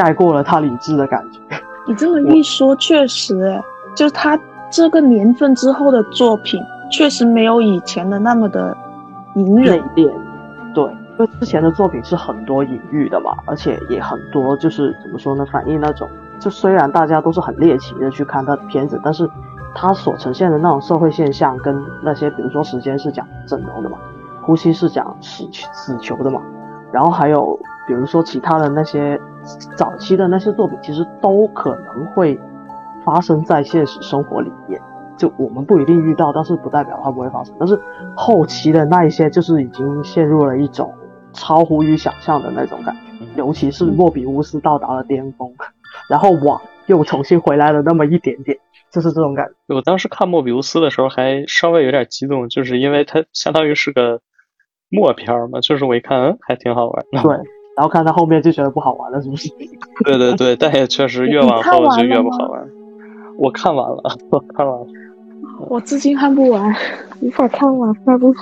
[0.00, 1.38] 盖过了他理智的感觉。
[1.86, 3.62] 你这么一说，确实，
[3.94, 4.38] 就是他
[4.70, 6.58] 这个年份之后的作品，
[6.90, 8.74] 确实没有以前的那么的
[9.34, 9.78] 隐忍。
[10.72, 16.08] 对，因为之前的作品是很多隐喻的嘛，而且也很多就是怎么说呢，反映那种，
[16.38, 19.28] 就虽然大家都是很猎奇的去看他的片子，但是
[19.74, 23.98] 他所呈现的那种社会现象，跟那些比如说时间是讲整容的嘛，
[24.40, 26.40] 呼吸是讲死死球的嘛，
[26.90, 29.20] 然后还有比如说其他的那些。
[29.76, 32.38] 早期的那些作品其实都可能会
[33.04, 34.80] 发生在现实生活里面，
[35.16, 37.54] 就我们不一定遇到，但是不代表它不会发生。
[37.58, 37.80] 但是
[38.16, 40.92] 后期的那一些就是已经陷入了一种
[41.32, 45.52] 超乎于想象的那种感觉，尤其是莫比乌斯到达了巅峰，
[46.08, 48.58] 然后网又重新回来了那么一点点，
[48.90, 49.74] 就是这种感觉。
[49.74, 54.20] 我当时看莫比乌斯的时候还稍微有点激动，就是因为它相当于是个
[54.88, 57.04] 默片儿嘛，就是我一看，嗯，还挺好玩。
[57.12, 57.20] 对，
[57.76, 59.48] 然后看到后面就觉得不好玩了，是不是？
[60.04, 62.68] 对对对，但也确实越往后就越不好玩。
[63.38, 64.86] 我看完了，我看完了。
[65.68, 66.74] 我至今看不完，
[67.20, 68.34] 无法看完那部。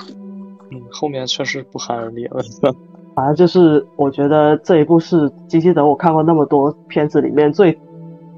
[0.71, 2.41] 嗯，后面确实不寒而栗了。
[3.15, 7.77] 反正就是我觉得这一部是机器德我看过那么多片子里面最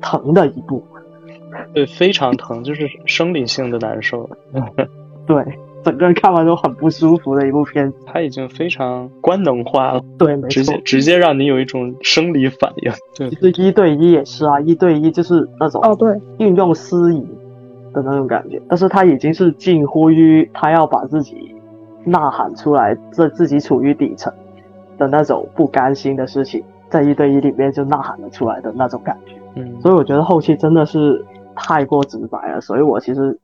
[0.01, 0.83] 疼的一部。
[1.73, 4.27] 对，非常疼，就是生理性的难受。
[5.27, 5.43] 对，
[5.83, 7.97] 整个人看完都很不舒服的一部片子。
[8.05, 10.01] 它已经非常官能化了。
[10.17, 12.91] 对，没错，直接直接让你有一种生理反应。
[13.15, 17.21] 对，其实一对一也是啊，一对一就是那种哦，对，运用司仪
[17.93, 18.61] 的那种感觉。
[18.67, 21.55] 但是他已经是近乎于他要把自己
[22.05, 24.31] 呐喊出来，这自己处于底层
[24.97, 29.33] 的那种不甘心的事情，在一对一里面就呐喊了出来的那种感觉。
[29.55, 31.25] 嗯，所以我觉得后期真的是。
[31.53, 33.37] 太过直白了，所以我其实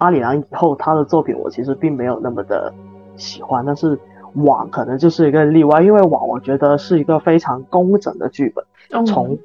[0.00, 2.72] 阿里郎以后他的作品我其实并没有那么的
[3.16, 3.98] 喜欢，但是
[4.34, 9.36] 网可能就是一个例外，因为网我觉得是一个非常工整的剧本，从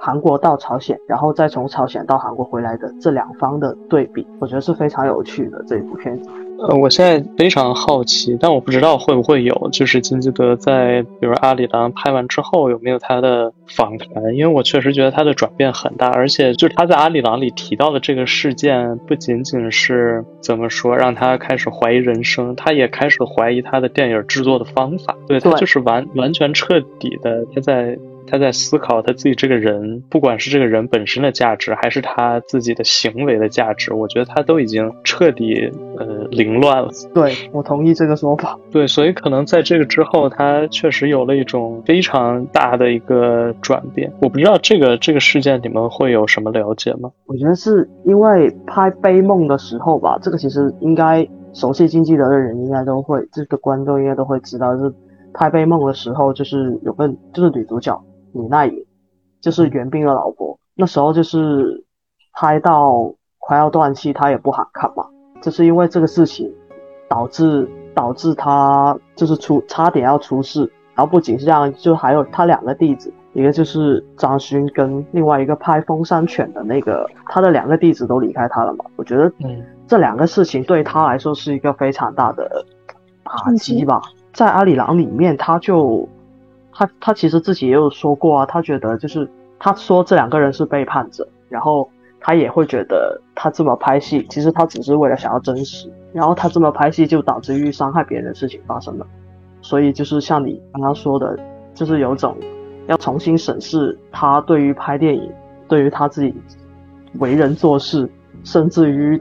[0.00, 6.30] 韩国到朝鲜，然后再从朝鲜到韩国回来的这两方的对比，我觉得是非常有趣的这一部片子。
[6.68, 27.98] 呃，我现在非常好奇，但我不知道会不会有，就是金基德在比如阿里郎拍完之后有没有他的访谈，因为我确实觉得他的转变很大，而且就是他在阿里郎里提到的这个事件，不仅仅是怎么说让他开始怀疑人生，他也开始怀疑他的电影制作的方法，对他就是完完全彻底的他在。
[28.30, 36.88] 他在思考他自己这个人，不管是这个人本身的价值，还是他自己的行为的价值，我觉得他都已经彻底呃凌乱了。
[37.12, 38.58] 对我同意这个说法。
[38.70, 44.12] 对，所以可能在这个之后，他确实有了一种非常大的一个转变。
[44.22, 47.10] 我不知道这个这个事件你们会有什么了解吗？
[47.26, 54.94] 我觉得是因为拍《悲梦》的时候吧，这个其实应该熟悉金基德的人应该都会，这个观众应该都会知道，就是
[55.34, 58.00] 拍《悲梦》的时候，就是有个就是女主角。
[58.32, 58.86] 李奈也
[59.40, 61.84] 就是袁冰的老婆，那时候就是
[62.32, 65.06] 拍到快要断气，他也不喊看嘛，
[65.40, 66.52] 就是因为这个事情
[67.08, 79.32] 导致导致他就是出差点要出事，然后不仅是这样，就还有他两个弟子，一个就是张勋跟另外一个拍《风山犬》的那个，他的两个弟子都离开他了嘛，我觉得
[79.88, 82.64] 这两个事情对他来说是一个非常大的
[83.24, 84.00] 打击吧，
[84.32, 86.08] 在阿里郎里面他就。
[86.80, 91.86] 他他其实自己也有说过啊，他觉得就是他说这两个人是背叛者，然后
[92.18, 99.06] 他也会觉得他这么拍戏，其实他只是为了想要真实，然后他这么拍戏就导致于伤害别人的事情发生了，
[99.60, 101.38] 所以就是像你刚刚说的，
[101.74, 102.34] 就是有种
[102.86, 105.30] 要重新审视他对于拍电影，
[105.68, 106.34] 对于他自己
[107.18, 108.08] 为人做事，
[108.42, 109.20] 甚至于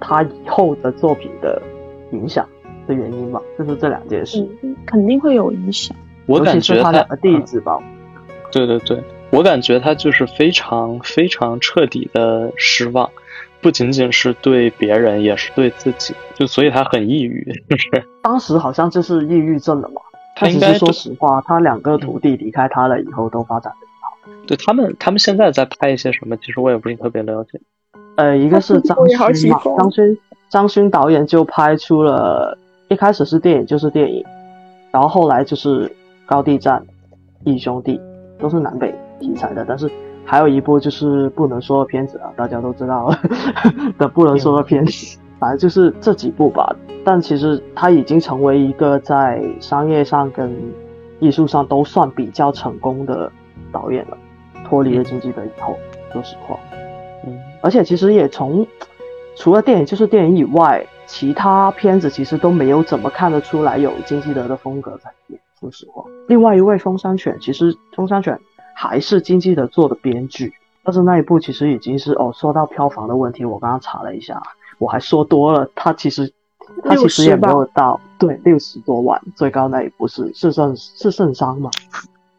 [0.00, 1.62] 他以后的作品的
[2.10, 2.44] 影响
[2.88, 4.44] 的原因吧，就是这两件事，
[4.84, 5.96] 肯定会有影响。
[6.26, 7.78] 我感觉他两个弟子吧，
[8.50, 13.08] 对对对，我感觉他就是非常非常彻底的失望，
[13.60, 17.88] 不仅仅是对别人，也是对自己，就所以他很抑郁，就是
[18.22, 20.00] 当时好像就是抑郁症了嘛。
[20.34, 24.46] 他应该说实话，他两个徒弟离开他了以后都发展的挺好。
[24.48, 26.36] 对他们，他们现在在拍一些什么？
[26.38, 27.60] 其实我也不是特别了解。
[28.16, 30.18] 呃，一个是张勋嘛，张勋
[30.50, 32.58] 张勋导演就拍出了
[32.88, 34.24] 一开始是电影就是电影，
[34.90, 35.88] 然后后来就是。
[36.26, 36.84] 高地战、
[37.44, 38.00] 义兄弟
[38.38, 39.90] 都是南北题材的，但是
[40.24, 43.10] 还有一部就是不能说的片子啊，大家都知道
[43.96, 46.74] 的不能说的片子，反正就是这几部吧。
[47.04, 50.52] 但其实他已经成为一个在商业上跟
[51.20, 53.30] 艺术上都算比较成功的
[53.70, 54.18] 导演了，
[54.64, 55.76] 脱离了经济的以后，
[56.12, 56.58] 说实话，
[57.24, 58.66] 嗯，而且其实也从
[59.36, 65.40] 除了电影就是电影以外，其他片子其实都没有怎么看得出来有金基德的风格在里面。
[65.58, 68.38] 说实话，另外一位风山犬，其实风山犬
[68.74, 70.52] 还是金基德做的编剧，
[70.84, 72.30] 但是那一部其实已经是哦。
[72.34, 74.42] 说到票房的问题，我刚刚查了一下，
[74.78, 76.30] 我还说多了，他其实
[76.84, 81.70] 他其实也没有到对六十多万，最高那一部是是圣是圣商嘛，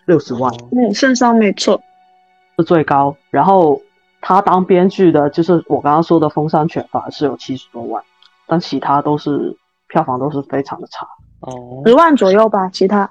[0.06, 1.82] 六十万，嗯，圣商没错，
[2.58, 3.16] 是最高。
[3.32, 3.82] 然后
[4.22, 8.04] 他当编剧的，就是我刚刚说的风山犬，反而是有七十多万，
[8.46, 11.08] 但其他都是票房都是非常的差。
[11.42, 13.02] 哦，十万左右吧，其他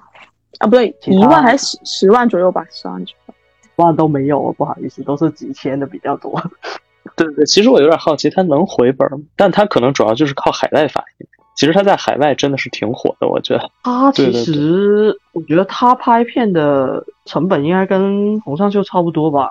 [0.59, 3.35] 啊不对，一万还是十十万左右吧，十万左右，
[3.77, 6.43] 万都没有，不好意思，都是几千的比较多。
[7.17, 9.19] 对对，其实我有点好奇，他能回本吗？
[9.37, 11.27] 但他可能主要就是靠海外发行。
[11.55, 13.71] 其实他在海外真的是挺火的，我觉得。
[13.83, 19.51] 他其实，我觉得他拍片的成本应该跟红尚秀差不多吧。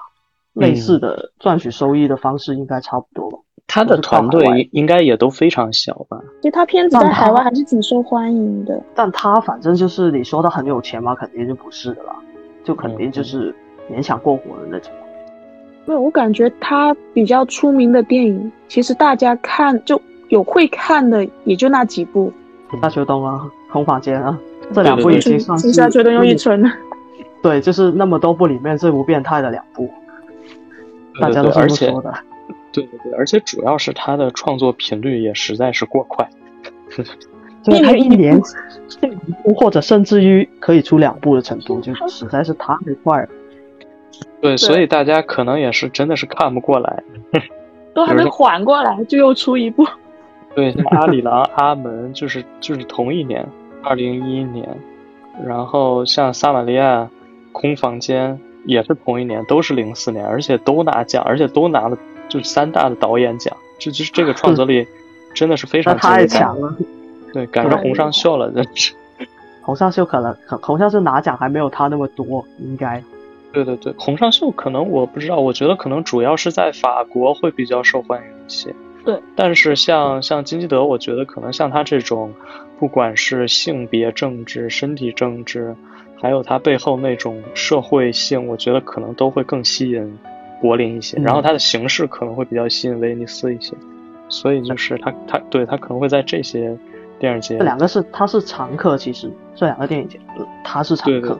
[0.53, 3.39] 类似的赚取收益的方式应该差不多吧。
[3.67, 6.19] 他的团队应该也都非常小吧？
[6.41, 8.81] 其实他片子在海外还是挺受欢迎的。
[8.93, 12.15] 但他反正就是你说他很有钱嘛，肯定就不是的啦，
[12.63, 13.53] 就肯定就是
[13.91, 14.91] 勉强过活的那种。
[15.85, 22.31] 没有，我感觉他比较出名的电影，其实大家看就有会看的，也就那几部，
[22.81, 24.39] 《夏秋冬》啊，《空房间》啊，
[24.73, 25.71] 这两部已经算是。
[25.73, 26.71] 夏秋冬又一村了。
[27.43, 29.87] 对，就是那么多部里面最不变态的两部，
[31.19, 32.11] 大家都这么说的。
[32.11, 32.34] 对对对，
[33.17, 36.29] 而且主要是他的创作频率也实在是过快，
[37.65, 38.41] 一年 一年
[38.87, 43.29] 这一部，或者甚至于可以出两部的程度，就实在是太快了。
[44.41, 47.03] 对，所以大家可能也是真的是看不过来，
[47.93, 49.85] 都还没缓过来就又出一部。
[50.53, 53.45] 对，像阿里郎、阿门就是就是同一年，
[53.83, 54.67] 二零一一年，
[55.45, 57.09] 然后像撒玛利亚、
[57.51, 61.97] 空房间也是同一年，都是零四年，而且都拿奖，而且都拿了。
[62.29, 64.87] 就是三大的导演奖，这就是这个创作力
[65.33, 66.75] 真的是非常太强了，
[67.33, 68.93] 对，赶上洪尚秀了，真是。
[69.61, 73.03] 洪尚秀可能，洪尚秀拿奖还没有他那么多，应该。
[73.51, 78.75] 对对对，洪尚秀可能我不知道，我觉得可能主要是在法国会比较受欢迎一些。
[79.03, 79.19] 对。
[79.35, 82.33] 但是像像金基德，我觉得可能像他这种，
[82.79, 85.75] 不管是性别政治、身体政治，
[86.21, 90.19] 还有他背后那种社会性，我觉得可能都会更吸引。
[90.61, 93.75] 柏林一些，然后它的形式可能会比较吸引威尼斯一些，
[94.29, 96.77] 所以就是他他对他可能会在这些
[97.19, 97.57] 电影节。
[97.57, 100.19] 这两个是他是常客，其实这两个电影节
[100.63, 101.39] 他是常客，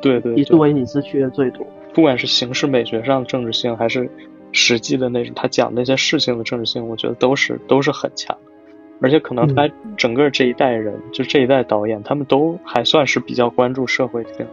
[0.00, 1.66] 对对，比是威尼斯去的最多。
[1.92, 4.10] 不管是形式美学上的政治性，还是
[4.50, 8.52] 实际的那种他讲那些事情的政治性，我觉得都是都是很强的。
[9.00, 14.46] 而且可能他整个这一代人，就这一代导演，他们都还算是比较关注社会性。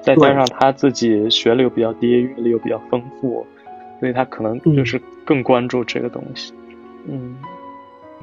[0.00, 3.46] 再加上他自己学历又比较低，阅历又比较丰富，
[3.98, 6.52] 所以他可能就是更关注这个东西。
[7.06, 7.36] 嗯，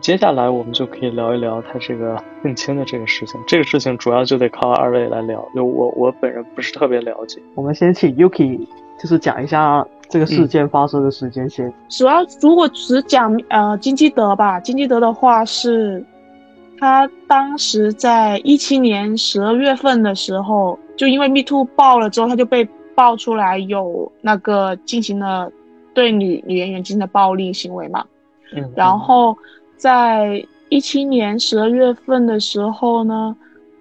[0.02, 3.40] 接下来我们就可以聊一聊他这个性侵的这个事情。
[3.48, 7.42] 这个事情主要就得靠二位来聊，就我我本人不是特别了解。
[7.56, 8.60] 我们先请 Yuki
[9.00, 11.72] 就是讲一下这个事件发生的时间线。
[11.90, 16.04] 主要如果只讲呃金基德吧，金基德的话是，
[16.80, 20.78] 他当时在一七年十二月份的时候。
[20.98, 25.48] 就因为 Me Too 爆了之后，他就被爆出来有那个进行了
[25.94, 28.04] 对女女演员进行的暴力行为嘛。
[28.52, 28.74] 嗯。
[28.76, 29.38] 然后
[29.76, 33.36] 在一七年十二月份的时候呢，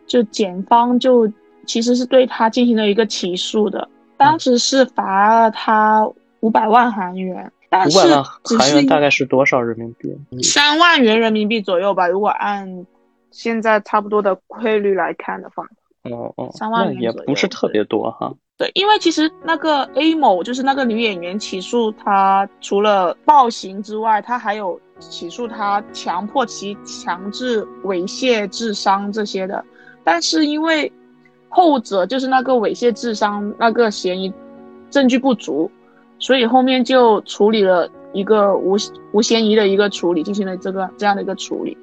[0.06, 1.26] 就检方就
[1.64, 6.06] 其实是对他进行了一个起诉的，当时是罚了他
[6.40, 7.50] 五百万韩元。
[7.84, 8.24] 五百万
[8.58, 10.16] 韩元大概是多少人民币？
[10.42, 12.86] 三万元人民币左右吧，如果按
[13.30, 15.64] 现在差不多的汇率来看的话。
[16.04, 18.32] 哦哦，三万元也不是特别多哈。
[18.56, 29.62] 对，因为其实那个 A 某就是那个女演员起诉他，除了暴行之外，他还有起诉他强迫其强制猥亵致伤这些的。
[30.04, 30.90] 但是因为
[31.48, 34.32] 后者就是那个猥亵致伤那个嫌疑
[34.90, 35.70] 证据不足，
[36.18, 38.76] 所以后面就处理了一个无
[39.12, 41.76] 无嫌疑的一个处理，进行了这个这样的一个处理。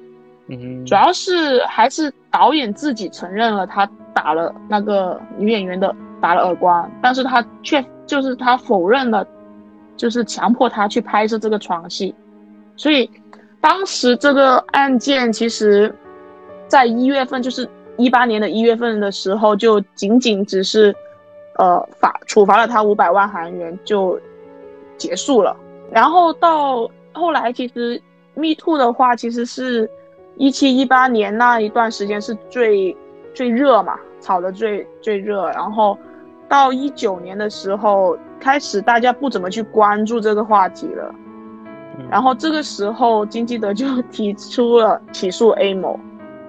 [0.48, 9.26] 嗯，主要是还是导演自己承认了他打了那个女演员的打了耳光，但是他却就是他否认了，
[9.96, 12.14] 就是强迫他去拍摄这个床戏，
[12.76, 13.08] 所以
[13.60, 15.94] 当时这个案件其实，
[16.68, 17.66] 在一月份，就是
[17.96, 20.94] 一八年的一月份的时候，就仅仅只是，
[21.58, 24.18] 呃，罚处罚了他五百万韩元就
[24.96, 25.56] 结束了，
[25.90, 28.00] 然后到后来其实
[28.34, 29.90] Me Too 的话其实是。
[30.36, 32.96] 一七一八年那一段时间是最
[33.34, 35.48] 最热嘛，炒的最最热。
[35.50, 35.96] 然后
[36.48, 41.14] 到一九年的时候，开始大家不怎么去关注这个话题了。
[42.10, 46.00] 然后这个时候，金基德就提出了起诉 A 某，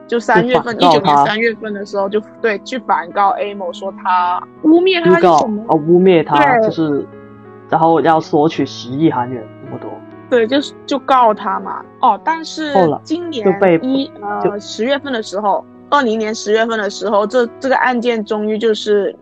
[0.07, 5.63] 就三月份，一九年三月份的时候就对去反告 A 某，说他污蔑他什么？
[5.67, 7.05] 哦，污蔑他就是，
[7.69, 9.89] 然后要索取十亿韩元那么多。
[10.29, 11.83] 对，就是就告他嘛。
[12.01, 13.47] 哦，但是今年
[13.81, 19.15] 一呃十月份的时候，二零年十月份的时候，这这个案件终于就是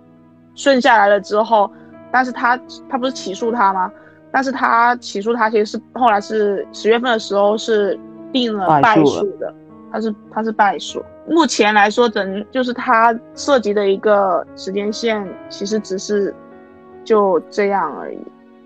[0.55, 1.69] 顺下来了之后，
[2.11, 2.59] 但是他
[2.89, 3.91] 他不是起诉他吗？
[4.31, 7.99] 但是他起诉他其实是后来是十月份的时候是
[8.31, 9.53] 定了败诉的，
[9.94, 11.02] 他是他是败诉。
[11.30, 16.36] 目前来说，整就是他涉及的一个时间线，其实只是
[17.06, 18.20] 就这样而已，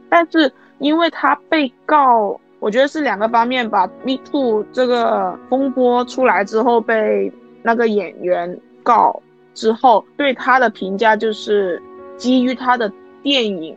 [0.10, 0.52] 但是。
[0.80, 3.90] 因为他被告，我觉得是两个方面吧。
[4.06, 9.20] Me Too 这个风波出来之后，被那个演员告
[9.56, 11.82] 之后，对他的评价就是
[12.16, 13.76] 基于他的电影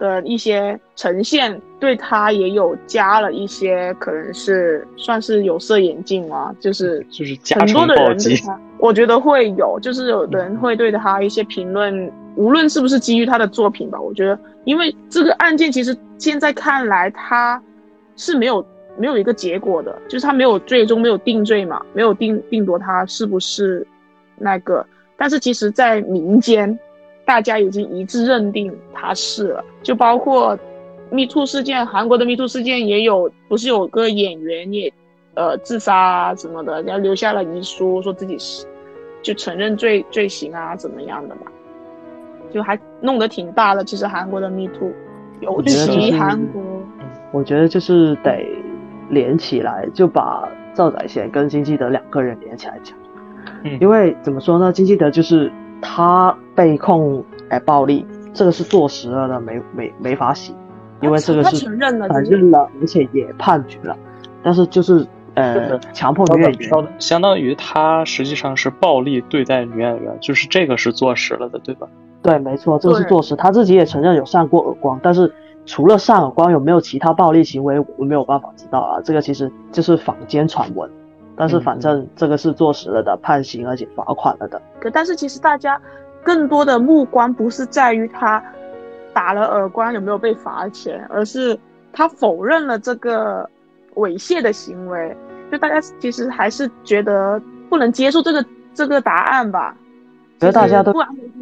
[0.00, 7.96] 的一些呈现，对他也有加了一些，可能是算是有色眼镜嘛，就是就是加很多的。
[7.96, 17.60] 人对他，我觉得会有，就是有人会对他一些评论，无论是不是基于他的作品吧，我觉得，因为这个案件其实现在看来他
[18.14, 18.64] 是没有
[18.96, 23.84] 没有一个结果的，就是他没有最终没有定罪嘛，没有定定夺他是不是
[24.36, 26.78] 那个，但是其实，在民间，
[27.24, 30.56] 大家已经一致认定他是了，就包括
[31.12, 34.92] Me Too 事件，韩国的 Me Too 事件也有，不是有个演员也
[35.34, 38.66] 呃自杀啊什么的，然后留下了遗书，说自己是
[39.22, 41.42] 就承认罪罪行啊怎么样的嘛，
[42.50, 43.84] 就还弄得挺大的。
[43.84, 44.90] 其实韩国的 Me Too，
[45.40, 46.62] 尤其是韩国，
[47.30, 48.44] 我觉得就是得
[49.10, 52.96] 连起来，就把赵宰贤跟金基德两个人连起来讲。
[53.64, 60.54] 嗯因为怎么说呢，金基德就是他被控哎暴力，这个是坐实了的，没没没法洗，
[61.02, 63.96] 因为这个他是承认了，承认了，而且也判决了，
[64.42, 71.86] 但是就是呃是强迫女演员，相当于他实际上是暴力对待女演员，就是这个是坐实了的，对吧？
[72.22, 75.32] 对，没错，这个是坐实，他自己也承认有扇过耳光，但是
[75.66, 79.00] 除了扇耳光，有没有其他暴力行为，我没有办法知道啊。
[79.04, 80.88] 这个其实就是坊间传闻，
[81.36, 84.62] 但是反正这个是坐实了的，判刑而且罚款了的。
[84.80, 85.80] 可但是其实大家
[86.22, 88.40] 更多的目光不是在于他
[89.12, 91.58] 打了耳光有没有被罚钱，而是
[91.92, 93.48] 他否认了这个
[93.94, 95.16] 猥亵的行为。
[95.50, 99.76] 就大家其实还是觉得不能接受这个这个答案吧。
[100.40, 100.92] 觉得大家都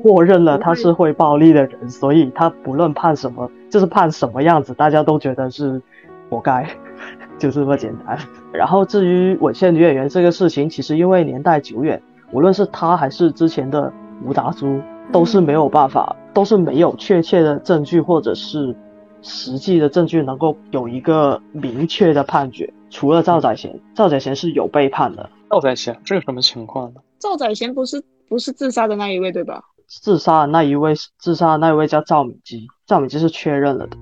[0.03, 5.81] 默认了他是会暴力的人，所以他不论判什么，就是判什么样子，大家都觉得是
[6.29, 6.69] 活该，
[7.39, 8.19] 就这么简单。
[8.53, 12.03] 然后至于猥亵女演员这个事情，其实因为年代久远，
[12.33, 13.91] 无论是他还是之前的
[14.23, 14.83] 吴达洙，
[15.13, 18.77] 都是没有办法，都是没有确切的证据或者是
[19.23, 22.73] 实际的证据能够有一个明确的判决。
[22.91, 27.01] 除了赵宰贤，赵宰贤是有被判的，赵宰贤这是什么情况呢？
[27.19, 29.63] 赵宰贤不是不是自杀的那一位对吧？
[29.87, 33.97] 自杀的那一位，自杀的那一位叫赵敏基，赵敏基是确认了的，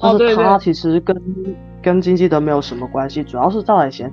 [0.00, 1.16] 但是他其实跟
[1.82, 4.12] 跟金基德没有什么关系，主要是赵宰贤。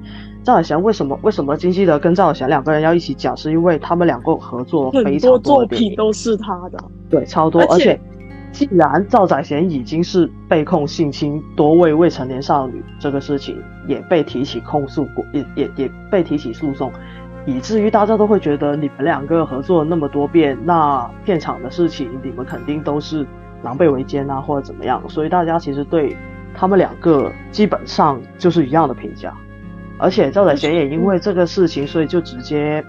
[0.49, 6.83] 赵宰贤为什么为什么金基德跟赵宰贤两个人要一起讲，是因为他们两个合作很非常多作品都是他的。
[7.07, 7.99] 对，超多，而且而且。
[8.51, 13.55] 既然赵宰贤已经是被控性侵多位未成年少女这个事情，
[13.87, 16.91] 也被提起控诉过，也也也被提起诉讼，
[17.45, 23.23] 以至于大家都会觉得你们两个合作那么多遍，那片场的事情你们肯定都是
[23.61, 26.17] 狼狈为奸啊，或者怎么样，所以大家其实对
[26.55, 29.31] 他们两个基本上就是一样的评价。
[29.99, 32.83] 而且赵宰贤也因为这个事情，所以就直接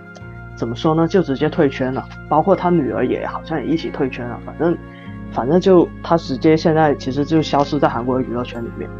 [0.56, 4.74] 怎么说呢，就直接退圈了，包括他女儿也好像也一起退圈了，反正。
[5.32, 8.90] 反正就他直接现在其实就消失在韩国的娱乐圈里面。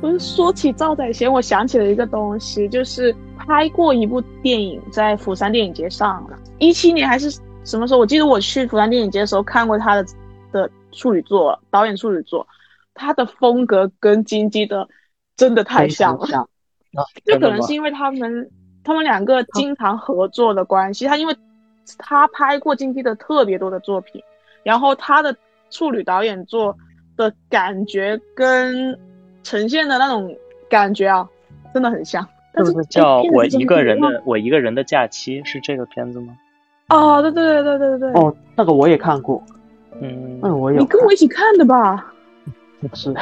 [0.00, 7.28] 不是说起赵宰贤，我想起了一个东西，就是拍过一部电影在釜山电影节上了，一七年还是
[7.64, 7.98] 什么时候？
[7.98, 10.06] 我记得我去釜山电影节的时候看过他的
[10.52, 12.46] 的处女作，导演处女作，
[12.94, 14.86] 他的风格跟金基的
[15.36, 16.48] 真的太像了，
[16.92, 18.50] 像就可能是因为他们
[18.84, 21.36] 他们两个经常合作的关系，他因为
[21.98, 24.22] 他拍过金基的特别多的作品，
[24.62, 25.36] 然后他的。
[25.70, 26.74] 处女导演做
[27.14, 28.98] 的感觉跟
[29.42, 30.34] 呈现的那种
[30.66, 31.28] 感觉啊，
[31.74, 32.26] 真的很像。
[32.54, 36.34] 但是叫我一个人的我一个人的假期是这个片子吗？
[36.88, 38.12] 哦，对对对对对对。
[38.12, 39.44] 哦，那个我也看过。
[40.00, 40.78] 嗯，那我有。
[40.78, 42.14] 你跟我一起看的吧？
[42.94, 43.14] 是。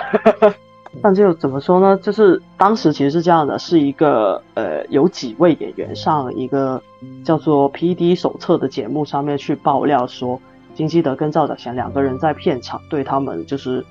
[1.03, 1.99] 但就怎么说呢？
[2.03, 6.83] 就是当时其实是这样的，是一个呃，有几位演员上一个
[7.25, 8.15] 叫做《P.D.
[8.15, 10.41] 手册》的节目上面去爆料说。
[10.75, 13.83] 金基德跟赵宰贤两个人在片场对他们就是，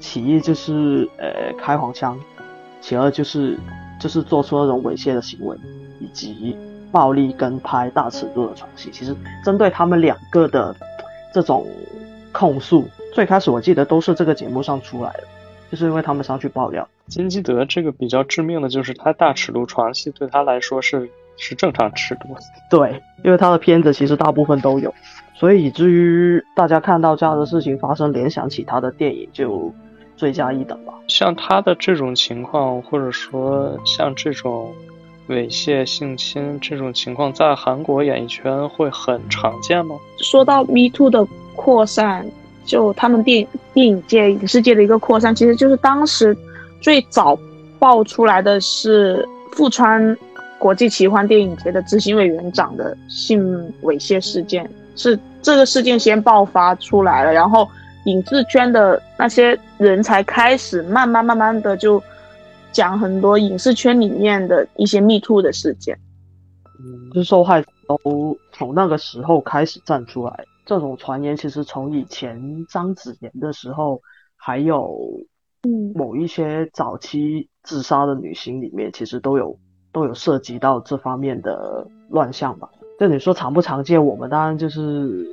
[0.00, 2.18] 其一就是呃开黄腔，
[2.80, 3.56] 其二就是
[4.00, 5.56] 就是做出那种猥亵的行为，
[6.00, 6.56] 以及
[6.90, 8.90] 暴力跟拍大尺度的床戏。
[8.92, 10.74] 其实针对他们两个的
[11.32, 11.64] 这种
[12.32, 12.84] 控诉，
[13.14, 15.22] 最开始我记得都是这个节目上出来的，
[15.70, 16.86] 就是因为他们上去爆料。
[17.06, 22.36] 金基德这个比较致命的就是他大尺度床戏对他来说是是正常尺度，
[22.70, 24.92] 对，因为他的片子其实大部分都有。
[25.34, 29.72] 所以以至于大家看到这样的事情发生，联想起他的电影就
[30.16, 30.94] 罪加一等吧。
[31.08, 34.72] 像他的这种情况，或者说像这种
[35.28, 39.94] 猥亵、性侵这种情况，在韩国演艺圈会很常见吗？
[40.18, 42.26] 说到 Me Too 的扩散，
[42.66, 46.36] 就他们电电影界、影视界的一个扩散，其实就是当时
[46.80, 47.38] 最早
[47.78, 50.16] 爆出来的是富川
[50.58, 53.42] 国际奇幻电影节的执行委员长的性
[53.82, 54.68] 猥亵事件。
[54.96, 57.68] 是这个事件先爆发出来了，然后
[58.06, 62.02] 影视圈的那些人才开始慢慢慢慢的就
[62.72, 65.98] 讲很多影视圈里面的一些 Me Too 的事件。
[66.78, 70.44] 嗯，就受害都从那个时候开始站出来。
[70.66, 74.02] 这种传言其实从以前张子妍的时候，
[74.36, 74.98] 还有
[75.62, 79.56] 嗯某一些早期自杀的女星里面，其实都有
[79.92, 82.68] 都有涉及到这方面的乱象吧。
[82.98, 85.24] 这你说常不常见，我们当然就是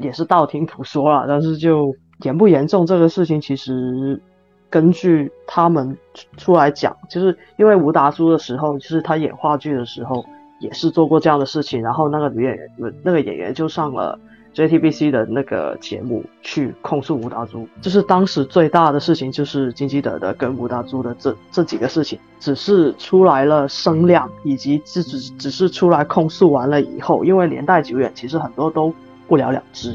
[0.00, 4.20] 也是道听途说了，但是就严不严重这个事情，其实
[4.68, 5.96] 根据他们
[6.36, 10.24] 出来讲，就是因为吴达叔的时候，就是他演话剧的时候
[10.58, 14.18] 也是做过这样的事情，然后那个女演员那个演员就上了。
[14.54, 28.94] JTBC 的那个节目去控诉吴达洙，就是当时最大的事情，就是金基德的跟吴达洙的这这几个事情，只是出来了声量，以及只只只是出来控诉完了以后，因为年代久远，其实很多都
[29.26, 29.94] 不了了之。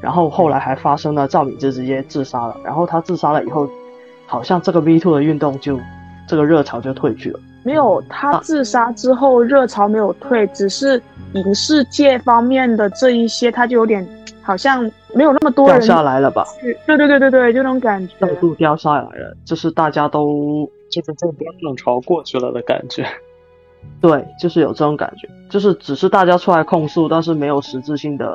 [0.00, 3.68] 然后后来还发生了赵敏芝直接自杀了，然后他自杀了以后，
[4.26, 5.78] 好像这个 V Two 的运动就
[6.26, 7.40] 这个热潮就退去了。
[7.68, 11.00] 没有，他自杀之后热潮没有退，只是
[11.34, 14.08] 影视界方面的这一些，他就有点
[14.40, 16.46] 好像没有那么多人掉人下来了吧？
[16.86, 18.26] 对对对对对，就那种感觉。
[18.26, 23.06] 热度掉下来了，就是大家都就是这波冷潮过去了的感觉。
[24.00, 28.34] 对，就是有这种感觉，就是只是大家出来控诉，但是没有实质性的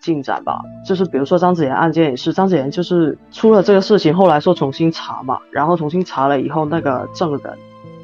[0.00, 0.60] 进展吧。
[0.86, 7.58] 就是比如说张子妍案件也是，张子妍就是出了这个事情，后来说重新查嘛，然后重新查了以后，那个证人，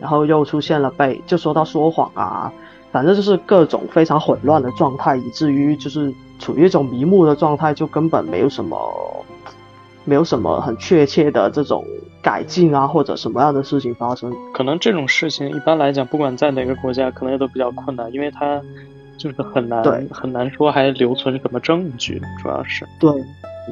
[0.04, 2.52] 然后又出现了被就说到说谎啊，
[2.92, 9.24] 反正就是各种非常混乱的状态，以至于就是处于一种迷目的状态，就根本没有什么，
[10.04, 11.82] 没有什么很确切的这种
[12.22, 14.30] 改进啊，或者什么样的事情发生。
[14.52, 18.60] 可能这种事情一般来讲，不管在哪个国家，可能也都比较困难，因为它
[19.16, 22.86] 就是很难对很难说还留存什么证据，主要是。
[23.00, 23.10] 对，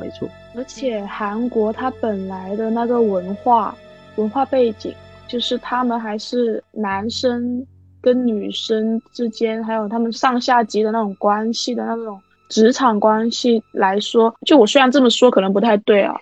[0.01, 0.26] 没错。
[0.57, 3.74] 而且韩国它本来的那个文化
[4.16, 4.95] 文化背景，
[5.28, 7.66] 就是他们还是男生
[8.00, 16.14] 跟女生之间，还有他们上下级的那种关系的那种职场关系来说，就我虽然这么说可能不太对啊，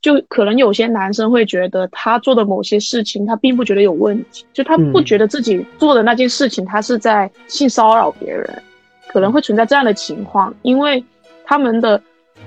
[0.00, 5.04] 就可能有些男生会觉得他做的某些事情，他并不觉得有问题，就他不嗯。
[5.04, 8.62] 觉得自己做的那件事情，他是在性骚扰别人，
[9.08, 11.04] 可能会存在这样的情况，因为
[11.44, 12.00] 他们的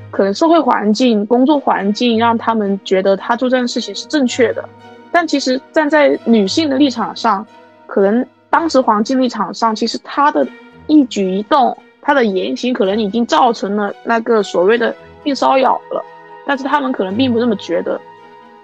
[0.10, 4.68] 可能社会环境、工作环境让他们觉得他做这件事情是正确的，
[5.12, 7.46] 但其实站在女性的立场上，
[7.86, 10.48] 可能当时黄金立场上，其实她的
[10.88, 16.04] 一举一动、她的言行可能已经造成了那个所谓的性骚扰了，
[16.48, 18.00] 但是他们可能并不这么觉得，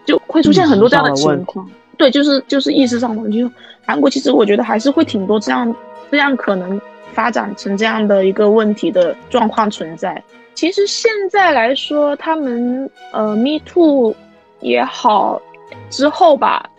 [0.06, 1.70] 就会出现很多这样的情况。
[1.98, 3.40] 对，就是就是意识上的问题。
[3.40, 3.52] 就
[3.86, 5.76] 韩国其实我觉得还是会挺多这样
[6.12, 6.80] 这样可能
[7.14, 10.22] 发展成这样的一个问题的状况存在。
[10.54, 14.16] 其实现在来说，他们呃 Me Too
[14.60, 15.42] 也好
[15.90, 16.70] 之后吧，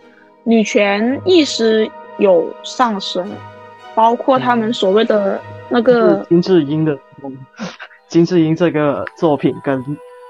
[0.43, 3.29] 女权意识有上升，
[3.95, 6.97] 包括他们所谓的那个是金智英的
[8.07, 9.83] 金智英这个作品跟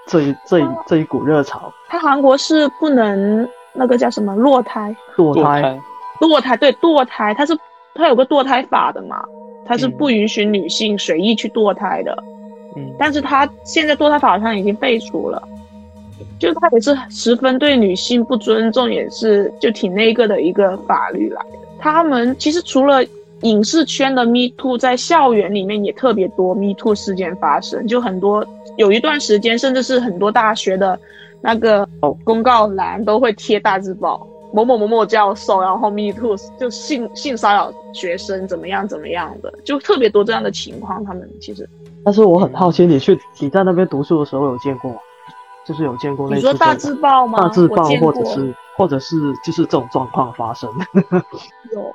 [0.08, 1.72] 这一这一这一股热潮。
[1.88, 5.80] 他韩国是不能那个叫什么堕胎，堕堕胎，
[6.20, 7.58] 堕胎对堕胎，它是
[7.96, 9.24] 它有个堕胎法的嘛，
[9.66, 9.92] 它是嗯。
[9.92, 12.24] 不允许女性随意去堕胎的。
[12.76, 15.42] 嗯，但是他现在堕胎法好像已经废除了，
[16.40, 21.58] 就他也是十分对女性不尊重，也是就挺那个的一个法律来的。
[21.80, 23.04] 他们其实除了
[23.42, 28.46] 影视圈的 Me Too，在校园里面也特别多 Me Too 事件发生，就很多
[28.78, 31.00] 有一段时间，甚至是很多大学的
[31.42, 31.88] 那个
[32.24, 34.28] 公告栏都会贴大字报。
[34.52, 41.06] 某某某某教授，然后 Me Too 就性性骚扰学生怎么样怎么样的，就特别多这样的情况。
[41.06, 41.70] 他们其实
[42.04, 44.98] 但是我很好奇，你去你在那边读书的时候有见过吗？
[45.70, 47.44] 就是有见过你说大字报吗？
[47.44, 49.16] 大字报或者是或者是
[49.46, 50.68] 就是这种状况发生。
[51.76, 51.94] 有，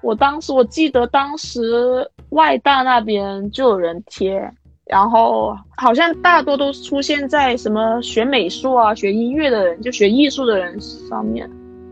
[0.00, 4.48] 我当时我记得当时外大那边就有人贴，
[4.84, 11.50] 然后好像大多都出现在什么学美术啊、学音乐的人，就学艺术的人上面，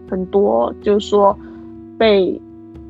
[0.08, 1.36] 很多就是说
[1.98, 2.40] 被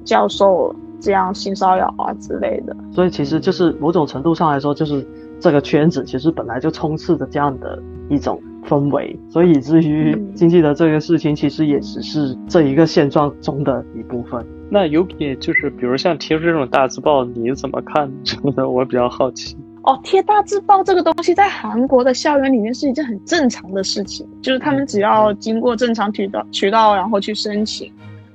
[0.04, 2.76] 教授这样性骚扰啊之类的。
[2.92, 5.06] 所以其实就是某种程度上来说，就是
[5.40, 14.44] 这个圈子其实本来就充斥着这样的一种氛围，所以以至于嗯经济的这个事情，其实也只是这一个现状中的一部分。
[14.70, 18.10] 那有也就是比如像贴出这种大字报，你怎么看？
[18.24, 19.56] 真的我比较好奇。
[19.84, 27.90] 哦，贴大字报这个东西在韩国的校园里面是一件很正常的事情，就是他们只要经过正常渠道渠道，然后去申请，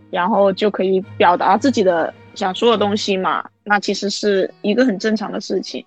[0.09, 3.43] 然后就可以表达自己的想说的东西嘛。
[3.63, 5.85] 那其实是一个很正常的事情。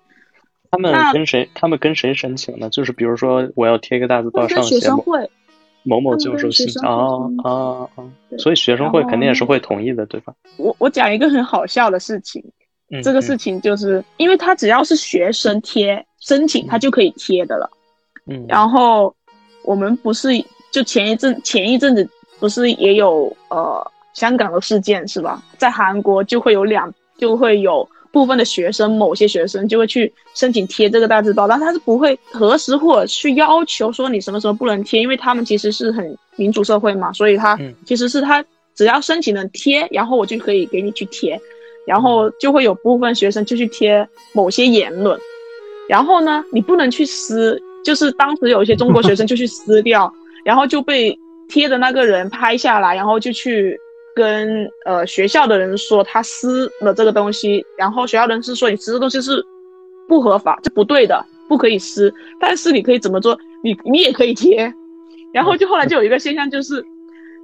[0.69, 1.49] 他们跟谁？
[1.53, 2.69] 他们跟谁申请呢？
[2.69, 5.29] 就是比如说，我要贴一个大字报上学生会，
[5.83, 8.37] 某某教授信跟学生会啊啊啊！
[8.37, 10.33] 所以学生会肯定也是会同意的，对吧？
[10.57, 12.43] 我我讲一个很好笑的事情，
[12.91, 17.69] 嗯，这个事情就是因为他只要是学生贴申请，他就可以贴的了。
[18.25, 19.15] 嗯，嗯，然后
[19.63, 20.29] 我们不是
[20.71, 22.07] 就前一阵前一阵子
[22.39, 25.41] 不是也有呃香港的事件是吧？
[25.57, 27.87] 在韩国就会有两就会有
[28.17, 38.43] 部分的学生，某些学生就会去申请贴这个大字报，但他是不会核实或者去要求说你什么时候不能贴，因为他们其实是很民主社会嘛，所以他嗯其实是他
[38.73, 41.39] 只要申请能贴，然后我就可以给你去贴，
[41.85, 45.19] 然后就会有部分学生就去贴某些言论。
[45.87, 50.11] 然后呢，你不能去撕，就是当时有一些中国学生就去撕掉，
[50.43, 51.15] 然后就被
[51.47, 53.79] 贴的那个人拍下来，然后就去
[54.17, 59.45] 跟呃学校的人说他撕了这个东西，然后学校的人是说你撕这东西是
[60.07, 63.37] 不合法，这不对的，不可以撕，但是你可以怎么做？
[63.63, 64.73] 你你也可以贴，
[65.31, 66.83] 然后就后来就有一个现象就是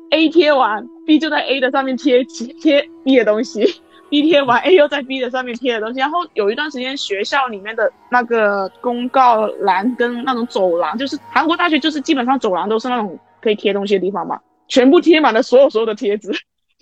[0.10, 3.82] A 贴完 B 就在 A 的上面贴贴 B 的东西。
[4.10, 16.32] B 贴完 A 又在 B 的上面贴的东西，然后有一段时间学校里面的那个公告栏跟那种走廊，就是韩国大学就是基本上走廊都是那种可以贴东西的地方嘛，全部贴满了所有所有的贴纸，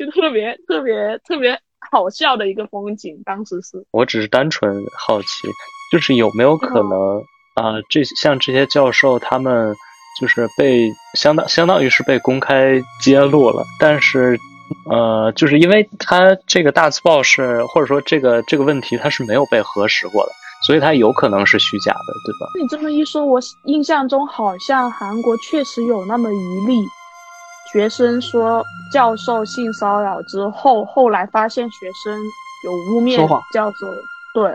[0.04, 1.60] 就特别特别特别
[1.92, 3.22] 好笑的一个风景。
[3.24, 5.28] 当时是我只是单纯好奇，
[5.92, 7.20] 就是有没有可能
[7.56, 9.76] 啊、呃这像这些教授他们
[10.20, 14.40] 就是被相当相当于是被公开揭露了，但是
[14.90, 20.32] 呃，就是因为他这个大字报是或者说这个这个问题它是没有被核实过的，
[20.66, 22.48] 所以它有可能是虚假的，对吧？
[22.60, 26.76] 你这么一说，我印象中好像韩国确实有那么一例
[27.72, 32.18] 学生说教授性骚扰之后，后来发现学生
[32.66, 33.16] 有污蔑
[33.54, 33.88] 教授，
[34.34, 34.54] 对，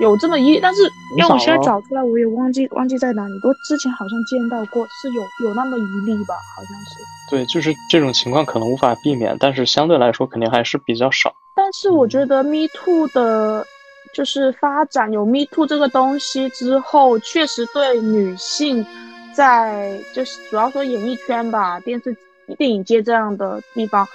[0.00, 3.32] 有这么一，但是很让我现在找出来，我也忘记忘记在哪里。
[3.42, 7.00] 我之前好像见到过，是有有那么一例吧，好像是。
[7.30, 11.34] 对，就是这种情况可能无法避免，但是相对来说肯定还是比较少。
[11.56, 13.64] 但是我觉得 Me Too 的，
[14.12, 18.84] 就是发展有 Me Too 这个东西之后，确实对女性
[19.32, 22.16] 在就是主要说演艺圈吧，电视、
[22.56, 24.06] 电影界这样的地方，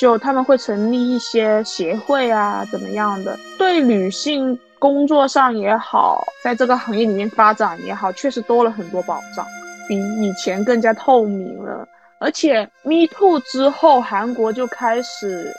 [0.00, 9.46] 就他们会成立一些协会啊，怎么样的，对女性工作上也好，在这个行业里面发展也好，确实多了很多保障，
[9.88, 11.86] 比以前更加透明了。
[12.20, 15.52] 而且 Me Too 之后，韩国就开始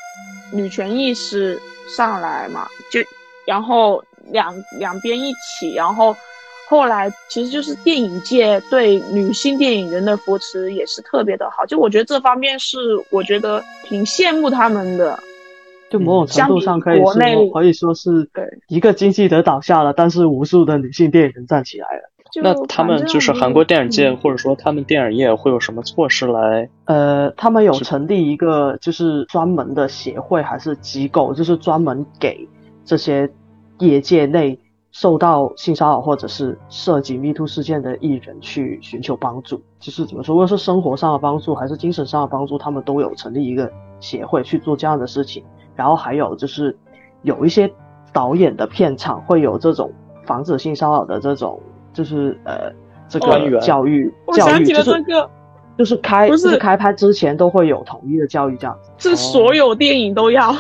[0.51, 2.99] 女权意识上来嘛，就
[3.45, 6.15] 然后两两边一起，然后
[6.67, 12.77] 后来其实就是电影界对女性电影人的扶持也是特别的好，就我觉得这方面是
[13.11, 15.19] 我觉得挺羡慕他们的。
[15.89, 22.11] 就某种程度上可以说相比国内可以说是对一个经济的倒下了，但是无数的女性电影人站起来了。
[22.41, 26.67] 那他们就是韩国电影界，嗯或者说他们电影业会有什么措施来？
[26.85, 32.45] 呃，他们有成立一个就是专门的协会还是机构，就是专门给
[32.83, 33.29] 这些
[33.77, 34.59] 业界内
[34.95, 39.61] 受到性骚扰或者是涉及 Me Too 事件的艺人去寻求帮助。
[39.77, 43.69] 就是怎么说，无论是生活上的帮助还是精神上的帮助，他们都有成立一个
[43.99, 45.43] 协会去做这样的事情。
[45.75, 46.73] 然后还有就是
[47.23, 47.69] 有一些
[48.13, 49.91] 导演的片场会有这种
[50.23, 52.71] 防止性骚扰的这种，就是呃
[53.09, 55.29] 这个教育我想起教育就是了这个，
[55.77, 58.89] 就是开不就是是开拍之前都会有统一的教育这样子。
[58.97, 60.55] 是所有电影都要。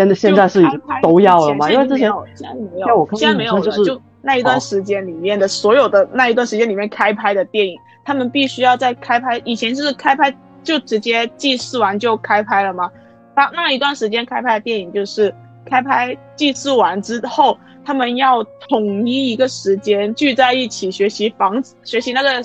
[0.00, 1.70] 现在现在是都要了吗？
[1.70, 12.90] 因为之前现在没有，像我现在没有了，就是就那一段哦时间里面的所有的那一段时间里面开拍的电影，他们必须要在开拍以前就是开拍就直接祭祀完就开拍了吗？
[13.34, 15.34] 那那一段时间开拍的电影就是
[15.64, 22.42] 开拍祭祀完之后，他们要统一一个时间聚在一起学习防学习那个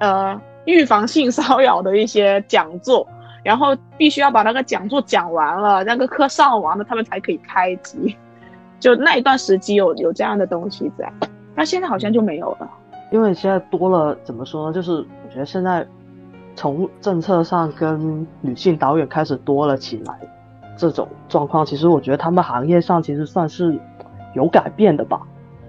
[0.00, 3.06] 呃预防性骚扰的一些讲座。
[3.42, 8.16] 然后必须要把那个讲座讲完了，那个课上完了，他们才可以开机。
[8.78, 11.12] 就那一段时期有有这样的东西在，
[11.54, 12.70] 那现在好像就没有了。
[13.10, 14.72] 因为现在多了怎么说呢？
[14.72, 15.86] 就是我觉得现在
[16.56, 20.14] 从政策上跟女性导演开始多了起来，
[20.76, 23.78] 这种状况，其实我觉得他们行业上其实算是
[24.34, 25.20] 有改变的吧。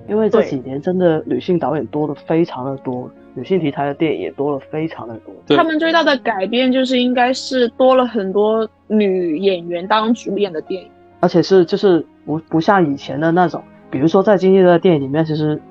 [0.08, 5.34] 因为这几年真的女性导演多的非常的多，女性题材的电影也多了非常的多。
[5.48, 10.90] 对他们最大的改变就是应该是多了很多女演员当主演的电影。
[11.20, 15.62] 而且是就是不不像以前的那种，比如说在金毅的电影里面，其实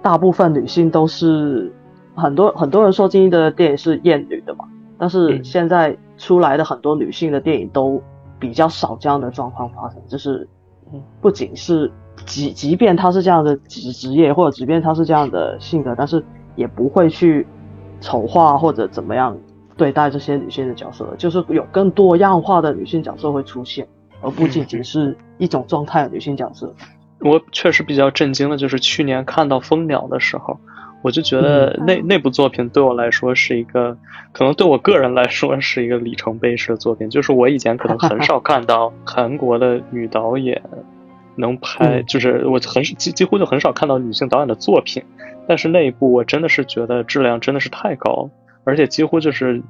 [0.00, 1.70] 大部分女性都是
[2.14, 4.64] 很多很多人说金毅的电影是厌女的嘛，
[4.98, 8.02] 但是嗯现在出来的很多女性的电影都
[8.38, 10.48] 比较少这样的状况发生，就是
[10.90, 11.92] 嗯不仅是
[12.24, 16.24] 即即便她是这样的职职业，或者即便她是这样的性格，但是
[16.56, 17.46] 也不会去
[18.00, 19.36] 丑化或者怎么样
[19.76, 23.86] 对待这些女性的角色，就是有更多样化的女性角色会出现，
[24.20, 26.72] 而不仅仅是一种状态的女性角色。
[27.20, 30.58] 我确实比较震惊的就是去年看到《蜂鸟》的时候，
[31.00, 33.96] 我就觉得那那部作品对我来说是一个，
[34.32, 37.08] 可能对我个人来说是一个里程碑式的作品。
[37.08, 40.62] 就是我以前可能很少看到韩国的女导演
[41.36, 45.02] 能拍，就是我很几几乎就很少看到女性导演的作品，
[45.46, 48.30] 但是那一部我真的是觉得质量真的是太高，
[48.64, 49.62] 而且几乎就是。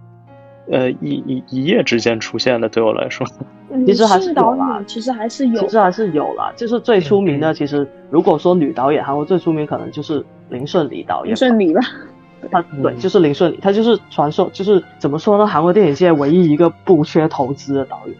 [0.72, 3.26] 呃，一一一夜之间出现的，对我来说，
[3.84, 6.50] 其实还是有啦，其实还是有，其实还是有啦。
[6.56, 11.32] 就是最出名的，其实如果说女导演，韩国最出名可能就是林顺里导演。
[11.32, 11.82] 林顺里吧，
[12.50, 15.46] 他对，就是林顺里，他就是传说，就是怎么说呢？
[15.46, 18.16] 韩国电影界唯一一个不缺投资的导演，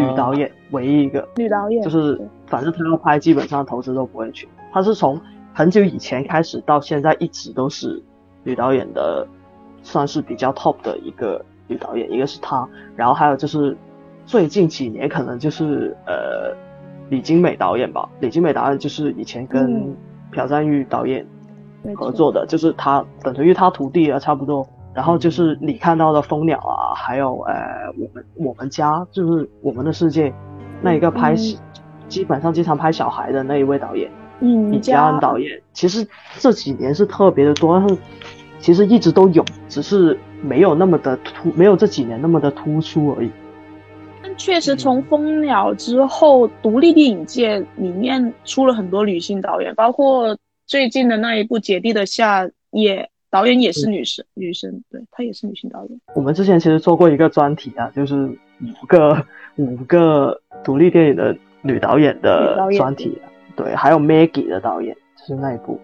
[0.00, 4.48] 女导演，唯一一个女导演，就是反正他要拍，基本上投资都不会缺。
[4.72, 5.20] 他是从
[5.54, 8.02] 很久以前开始到现在，一直都是
[8.44, 9.26] 女导演的，
[9.82, 11.44] 算是比较 top 的一个。
[11.68, 13.74] 女导演，一个是她，然后还有就是
[14.26, 16.54] 最近几年可能就是呃
[17.08, 18.06] 李金美导演吧。
[18.20, 19.96] 李金美导演就是以前跟
[20.32, 21.24] 朴赞玉导演
[21.96, 24.68] 合作的，就是他等于他徒弟啊，差不多。
[24.92, 27.54] 然后就是你看到的《蜂鸟》啊，还有呃
[27.96, 30.34] 我们我们家就是我们的世界
[30.82, 31.34] 那一个拍
[32.08, 34.10] 基本上经常拍小孩的那一位导演，
[34.42, 35.58] 嗯，李佳恩导演。
[35.72, 36.06] 其实
[36.38, 37.96] 这几年是特别的多，但是
[38.58, 40.18] 其实一直都有，只是。
[40.44, 43.30] 没有那么的突，没有这几年那么的突出而已。
[44.20, 50.36] 但确实，从《蜂鸟》之后，独立电影界里面出了很多女性导演，包括
[50.66, 56.00] 最近的那一部《姐弟的夏夜》，导演也是女生，女生，对她也是女性导演。
[56.16, 59.24] 我们之前其实做过一个专题啊，就是五个
[59.54, 63.16] 五个独立电影的女导演的专题，
[63.62, 65.80] 对，还有 Maggie 的导演，就是那一部。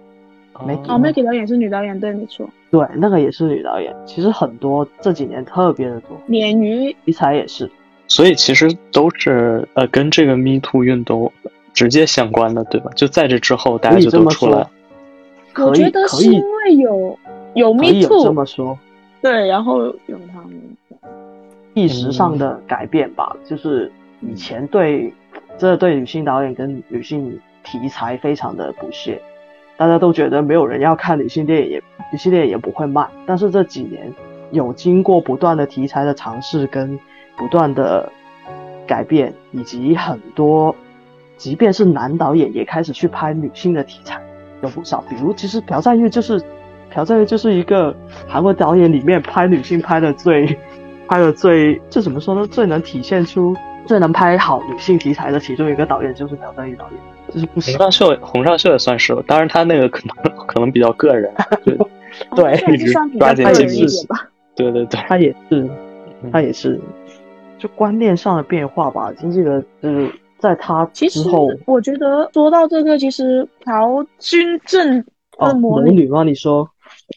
[0.55, 0.67] 哦
[0.99, 2.49] ，Maggie 导演是女导演，对，没错。
[2.71, 3.95] 对，那个也是女导演。
[4.05, 7.71] 其实很多这几年特别的多，鲶鱼题材也是。
[8.09, 11.31] 所以其实都是呃跟这个 Me Too 运动
[11.75, 12.91] 直接相关的，对吧？
[12.97, 14.67] 就在这之后，大家就都出来。
[15.57, 17.19] 我觉得是因为有
[17.55, 18.79] 有 Me Too 这么说，
[19.23, 20.77] 对，然后有他们
[21.75, 23.37] 意识上的改变吧。
[23.45, 25.13] 就是以前对
[25.57, 27.39] 这对女性导演跟女性
[27.71, 29.21] 题材非常的不屑。
[29.77, 33.07] 大家都觉得没有人要看女性电影，也女性电影也不会卖。
[33.27, 34.13] 但是这几年
[34.51, 36.99] 有经过不断的题材的尝试跟
[37.37, 38.11] 不断的
[38.87, 40.75] 改变，以及很多，
[41.37, 44.21] 即便是男导演也开始去拍女性的题材，
[44.63, 45.05] 有不少。
[45.09, 46.43] 比如，其实朴赞玉就是
[46.91, 47.95] 朴赞玉就是一个
[48.27, 50.59] 韩国导演里面拍女性拍的最
[51.07, 52.47] 拍的最，这怎么说呢？
[52.47, 53.55] 最能体现出
[53.89, 57.01] 最能拍好女性题材的其中一个导演就是朴赞玉导演。
[57.35, 59.23] 就是洪尚秀，洪尚秀也算是了。
[59.27, 61.33] 当然，他那个可能可能比较个人，
[62.37, 64.07] 对，一直抓紧经济。
[64.55, 65.69] 对对对，他也是，
[66.33, 66.81] 他也是，
[67.59, 69.13] 就观念上的变化吧。
[69.19, 75.05] 经纪人就是在他之后，我觉得说到这个，其实朴君正
[75.39, 76.25] 的魔女吗？
[76.25, 76.69] 你说，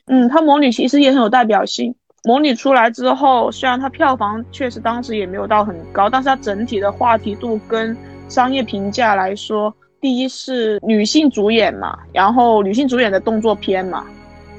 [0.08, 1.96] 嗯，他魔女其实也很有代表性。
[2.24, 7.96] 魔女出来之后，虽然它票房确实当时也没有到很高，但是它整体的话题度跟
[8.30, 9.74] 商业评价来说。
[10.00, 14.04] 第一是女性主演嘛，然后女性主演的动作片嘛，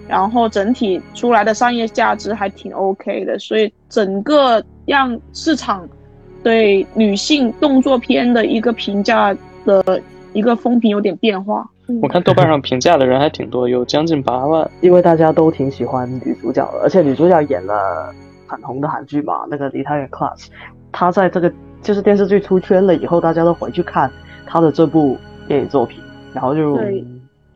[0.06, 5.88] 然后整体出来的商业价值还挺 OK 的，所以整个让市场
[6.44, 10.00] 对女性动作片的一个评价的
[10.32, 11.68] 一个风评有点变化。
[12.01, 18.12] 我看豆瓣上评价的人还挺多，有将近八万，因为大家都挺喜欢女主角的，而且女主角演了
[18.47, 20.37] 很红的韩剧嘛，那个《Italian Class》，
[20.93, 21.53] 她在这个
[21.83, 24.11] 就是电视剧出圈了以后，大家都回去看
[24.47, 25.18] 她的这部。
[25.49, 26.01] 电影作品，
[26.33, 26.78] 然后就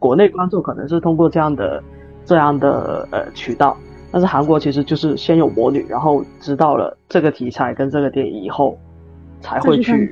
[0.00, 1.82] 国内观众可能是通过这样的
[2.24, 3.76] 这样的呃渠道，
[4.10, 8.76] 但是韩国其实就是先有魔女，然后知道了这个题材跟这个电影以后，
[9.40, 10.10] 才会去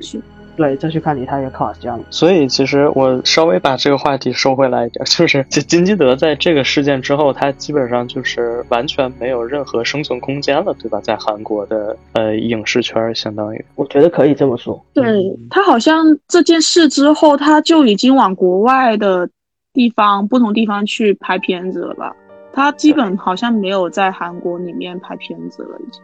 [0.55, 1.99] 对再去看你他一个 class 这样。
[2.09, 10.99] 所以其实我稍微把这个话题收回来一点，就是金基德在这个事件之后，他基本上就是完全没有任何生存空间了，对吧？
[11.01, 14.83] 在韩国的呃影视圈，相当于我觉得可以这么说。
[14.93, 15.03] 对
[15.49, 19.29] 他好像这件事之后，他就已经往国外的
[19.73, 22.15] 地方、不同地方去拍片子了吧？
[22.53, 26.01] 他基本好像没有在韩国里面拍片子了，已经。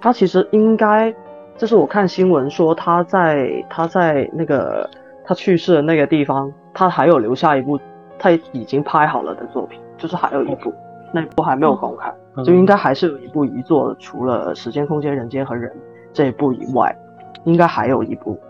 [0.00, 1.14] 他其实应该。
[1.60, 4.88] 就是我看新闻说他在他在那个
[5.26, 7.78] 他去世的那个地方，他还有留下一部
[8.18, 10.72] 他已经拍好了的作品，就是还有一部，
[11.12, 12.10] 那部还没有公开，
[12.42, 15.70] 就应该还是有一部遗作，除了《时间、空间、人间和人》
[16.14, 16.96] 这一部以外，
[17.44, 18.40] 应该还有一部。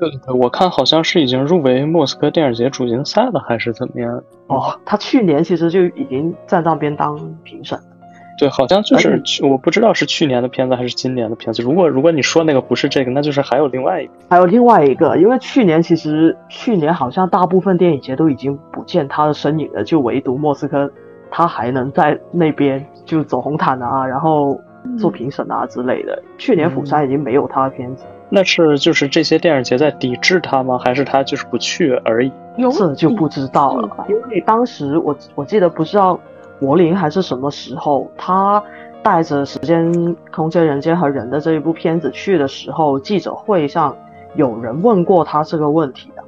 [0.00, 4.20] 对对对，我看好像是已经入围莫斯科电影节主竞赛了，还是怎么样？
[4.48, 7.95] 哦，他去年其实就已经在那边当评审了。
[8.38, 11.62] 对，好像就是去，我不知道是去年的片子还是今年的片子。
[11.62, 14.12] 如果如果你说那个不是这个，那就是还有另外一个。
[14.28, 20.90] 还有另外一个，因为去年其实去年好像大部分电影节都已经不见他的身影了，就唯独莫斯科，
[21.30, 24.60] 他还能在那边就走红毯啊，然后
[24.98, 26.22] 做评审啊之类的。
[26.36, 30.78] 去年釜山已经没有他的片子，那是就是这些电影节在抵制他吗？
[30.78, 32.30] 还是他就是不去而已？
[32.72, 36.18] 这就不知道了吧，因为当时我我记得不知道
[36.60, 38.62] 柏林还是什么时候，他
[39.02, 43.96] 带着《时间、空间、人间和人》的这一部片子去的时候，记者会上
[44.34, 46.24] 有人问过他这个问题的，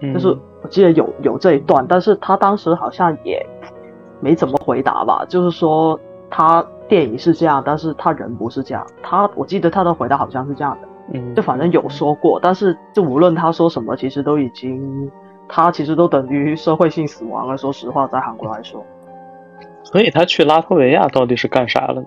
[0.00, 3.44] 嗯、就是我记得有有这一段，但是他当时好像也
[4.20, 5.98] 没怎么回答吧，就是说
[6.28, 8.86] 他电影是这样，但是他人不是这样。
[9.02, 10.88] 他我记得他的回答好像是这样的。
[11.12, 15.10] 嗯，就反正有说过，但是就无论他说什么，其实都已经，
[15.48, 17.56] 他其实都等于社会性死亡了。
[17.56, 18.84] 说实话，在韩国来说，
[19.82, 22.02] 所以他去拉脱维亚到底是干啥了？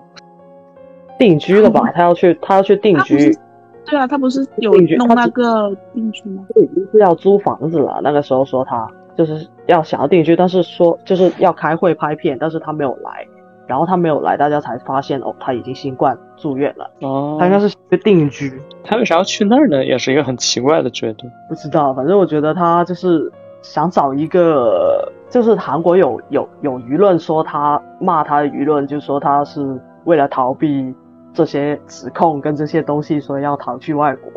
[1.18, 1.80] 定居了吧？
[1.94, 3.36] 他要去，他要去定居
[3.86, 6.44] 对啊，他不是有弄那个定居吗？
[6.56, 8.00] 已经是要租房子了。
[8.02, 13.26] 那个时候说他就是要想要定居，但是说就是要开会拍片，但是他没有来。
[13.66, 16.90] 然后他没有来，大家才发现哦，他已经新冠住院了。
[17.00, 18.52] 哦，他应该是去定居，
[18.82, 19.82] 他为啥要去那儿呢？
[19.82, 21.30] 也是一个很奇怪的决定。
[21.48, 23.32] 不知道，反正我觉得他就是
[23.64, 30.94] 想找一个，就是韩国有有有舆论说他骂他的舆论，就说他是为了逃避
[31.32, 34.30] 这些指控跟这些东西，所以要逃去外国，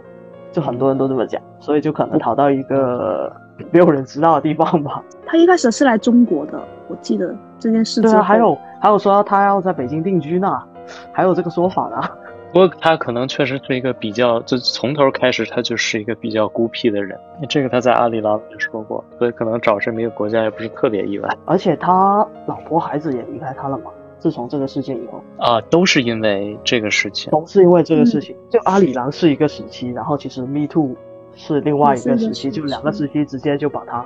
[0.49, 3.29] 就很多人都这么讲，所以就可能逃到一个
[3.69, 5.03] 没有人知道的地方吧。
[5.25, 6.57] 他一开始是来中国的，
[6.87, 8.01] 我记得这件事。
[8.01, 10.57] 对啊，还有还有说他要在北京定居呢，
[11.11, 12.01] 还有这个说法呢。
[12.51, 17.19] 不过他可能确实是一个比较，就从头开始他就是一个比较孤僻的人，
[17.49, 23.91] 这个他在阿里郎也说过，所以可能找这么一个国家也不是特别意外而且他老婆孩子也离开他了嘛。
[24.19, 27.29] 自从这个事件以后，啊，都是因为这个事情。
[27.29, 28.35] 都是因为这个事情。
[28.49, 30.95] 就阿里郎是一个时期，然后其实 Me Too
[31.37, 34.03] 是另外一个时期，就两个时期直接就把他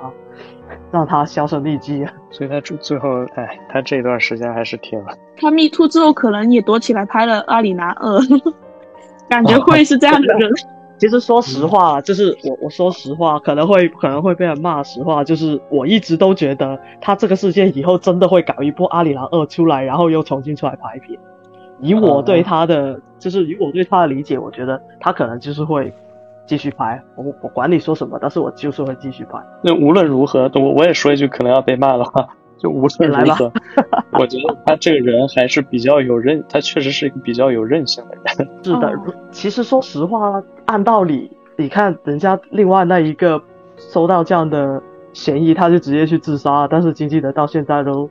[0.92, 2.10] 让他销声匿迹了。
[2.30, 5.02] 所以他最最后，哎，他这段时间还是挺
[5.36, 8.18] 他 Me Too 之后，可能也躲起来拍了《阿里拿二》，
[9.28, 10.52] 感觉会是这样的 人。
[10.98, 14.82] 其实说实话，就是我我说实话，可能会可能会被人骂。
[14.84, 21.18] 实话就是我一直都觉得他这个世界以后真的会搞一部《阿里郎二》出来，然后又重新出来拍片。
[21.80, 25.92] 以我对他的，就是以我对他的理解，我觉得他可能就是会
[26.46, 27.02] 继续拍。
[27.16, 29.38] 我我管你说什么，但是我就是会继续拍。
[29.62, 32.28] 那无论如何，我我也说一句可能要被骂的话，
[32.58, 33.52] 就无论来吧如何，
[34.20, 38.48] 我觉得他这个人还是比较有韧，他确实是一个比较有韧性的人。
[38.62, 38.92] 是的，
[39.30, 43.42] 其实说实话，按道理，你看人家另外那一个
[43.76, 44.82] 收到这样的
[45.12, 48.08] 嫌疑，他就直接去自杀，但是金基德到现在都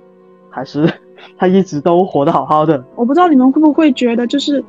[0.49, 0.91] 还是
[1.38, 2.84] 他一直都活得好好的。
[2.95, 4.63] 我不知道你们会不会觉得，就是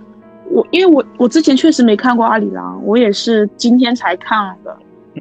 [0.52, 4.76] 我，因为我我之前确实没看过《阿里郎》，我也是今天才看的。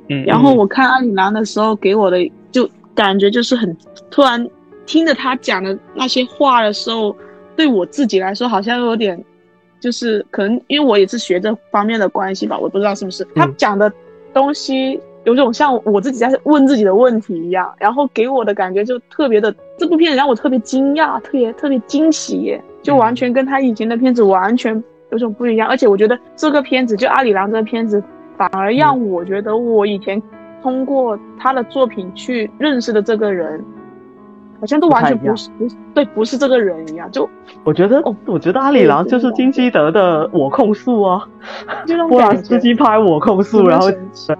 [0.10, 2.18] 嗯，然后我看《阿里郎》的时候，给我的
[2.52, 3.76] 就感觉就是很
[4.10, 4.46] 突然
[4.86, 7.16] 听着他讲的那些话的时候，
[7.56, 9.22] 对我自己来说好像有点，
[9.80, 13.26] 就是可能因为我也是学这方面的关系吧，我不知道是不是。
[13.34, 13.92] 他讲的
[14.34, 24.82] 东西有种像我自己在问自己的问题一样，然后给我的感觉就特别的，这部片子让我特别惊讶，特别特别惊喜耶，就完全跟他以前的片子完全
[25.12, 28.04] 有种不一样，而且我觉得这个片子就《阿里郎》这个片子。
[28.38, 30.20] 反而让我觉得我以前
[30.64, 33.64] 通过他的作品去认识的这个人，
[34.60, 37.12] 好像都完全不是不是对不是这个人一样。
[37.12, 37.30] 就
[37.64, 41.28] 我觉得，哦我觉得阿里郎就是金基德的我控诉啊，
[41.86, 43.92] 这种波兰斯基拍我控诉，然后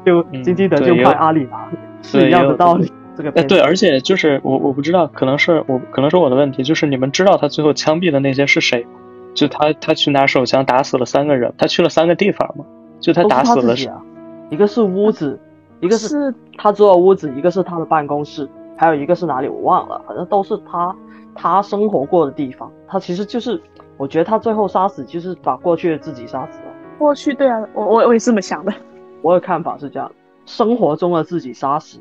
[0.04, 1.70] 就嗯金基德就拍阿里郎，
[2.02, 2.92] 是一样的道理。
[3.16, 8.88] 这个哎，对，而且就是我我不知道，可能是我可能是我的问题，就是你们知道他最后枪毙的那些是谁？
[9.34, 12.66] 就他他去拿手枪打死了三个人，他去了三个地方嘛？
[13.00, 14.02] 就他打死了他自己啊，
[14.50, 15.40] 一个是屋子，
[15.80, 20.96] 一个是是他住的屋子，一个是他的办公室，还有一个是哪里我忘了，反正都是他
[21.34, 22.72] 他生活过的地方。
[22.88, 23.60] 他其实就是，
[23.98, 26.66] 我觉得他最后杀死就是把过去的自己杀死了。
[26.98, 28.74] 过去对啊，我我我也是这么想的。
[29.22, 30.16] 我的看法是这样的：
[30.46, 32.00] 生活中的自己杀死，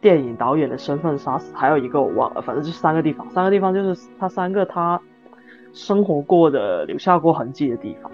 [0.00, 3.28] 电影导演的身份杀死，还有一个我忘了，反正就是三个地方。
[3.30, 5.00] 三个地方就是他三个他
[5.72, 8.10] 生活过的、留下过痕迹的地方。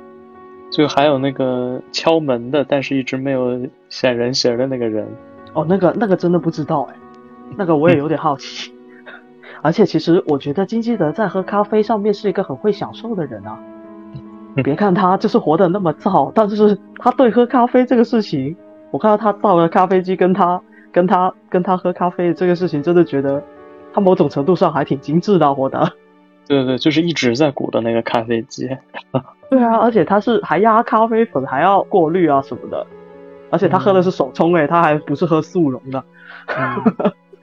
[0.70, 5.06] 就还有那个敲门的，但是一直没有显人形的那个人。
[5.52, 6.94] 哦，那个那个真的不知道哎，
[7.56, 8.72] 那个我也有点好奇。
[9.62, 13.58] 而且其实我觉得金基德在喝咖啡上面是一个很会享受的人啊。
[14.64, 18.56] 别看他就是活得那么燥，但是他对喝咖啡这个事情
[18.90, 23.42] 我看到他到了咖啡机跟他跟他跟他喝咖啡这个事情，真的觉得
[23.94, 25.92] 他某种程度上还挺精致的，活的。
[26.46, 28.68] 对对，就是一直在鼓的那个咖啡机。
[29.50, 32.86] 对啊，而且他是还压咖啡粉，还要过滤啊什么的，
[33.50, 36.02] 而且他喝的是手冲诶，他还不是喝速溶的，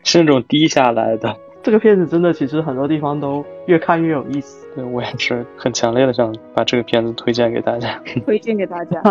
[0.03, 1.35] 是那种滴下来的。
[1.63, 4.67] 这个片子真的其实很多地方都越看越有意思。
[4.75, 7.97] 对我也是很强烈的想把这个片子推荐给大家。
[8.25, 9.01] 推荐给大家。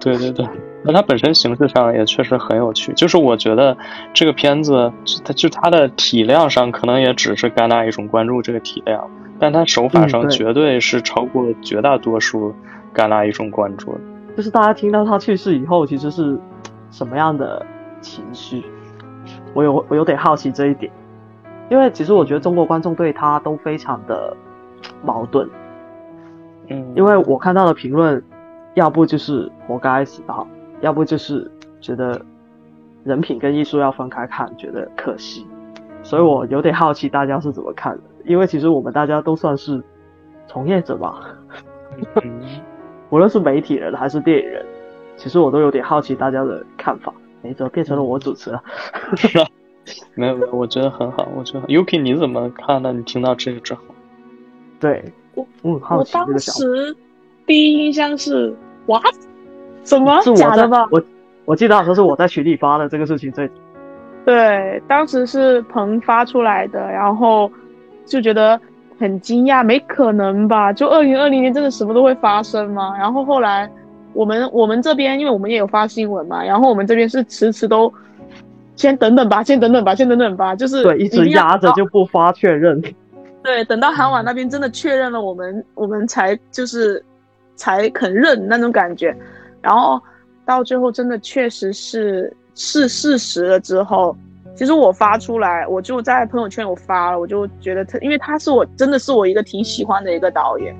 [0.00, 0.44] 对 对对，
[0.88, 2.94] 那它本身形式上也确实很有趣。
[2.94, 3.76] 就是我觉得
[4.14, 4.90] 这个片子，
[5.22, 9.06] 它就它的体量上可能也只是戛纳一种关注这个体量，
[9.38, 12.54] 但它手法上绝对是超过绝大多数
[12.94, 14.00] 戛纳一种关注的。
[14.34, 16.38] 就是大家听到他去世以后，其实是
[16.90, 17.66] 什么样的
[18.00, 18.64] 情绪？
[19.52, 20.90] 我有我有点好奇这一点。
[21.70, 24.34] 因为其实我觉得中国观众对他都非常的
[25.04, 25.46] 矛盾，
[26.68, 28.22] 嗯，因为我看到的评论，
[28.72, 30.48] 要不就是活该死的好，
[30.80, 31.50] 要不就是
[31.80, 32.20] 觉得
[33.04, 35.46] 人品跟艺术要分开看，觉得可惜，
[36.02, 39.82] 所以我有点好奇大家是怎么看的，因为其实我们大家都算是
[40.46, 41.20] 从业者吧，
[43.10, 44.64] 无论是媒体人还是电影人，
[45.16, 47.12] 其实我都有点好奇大家的看法。
[47.42, 48.62] 哎，怎么变成了我主持了？
[49.16, 49.46] 是啊。
[50.14, 52.92] 没有没有，我觉得很好，我觉得 Yuki 你怎么看呢？
[52.92, 53.80] 你听到这个之后，
[54.78, 55.02] 对
[55.34, 56.94] 我我我当时
[57.46, 58.54] 第一印象是
[58.86, 59.02] what
[59.88, 60.86] 什么是假的吧？
[60.90, 61.02] 我
[61.44, 63.50] 我记得好像是我在群里发的这个事情对
[64.24, 67.50] 对，当时是鹏发出来的，然后
[68.04, 68.60] 就觉得
[68.98, 70.72] 很惊讶，没可能吧？
[70.72, 72.94] 就二零二零年真的什么都会发生吗？
[72.98, 73.70] 然后后来
[74.12, 77.92] 我们我们这边因为我们也有发新闻嘛，然后我们这边是迟迟都。
[78.76, 82.80] 先等等吧，先等等吧，先等等吧，就是对，一直压着就不发确认。
[83.42, 87.04] 对，等到韩网那边真的确认了，我们我们才就是
[87.56, 89.12] 才肯认那种感觉。
[89.68, 90.00] 然后
[90.46, 94.16] 到最后真的确实是是事实了之后，
[94.56, 100.74] 其实我发出来，我就在朋友圈我发了，我就觉得他，因为他是我真的是我一个挺喜欢的一个导演，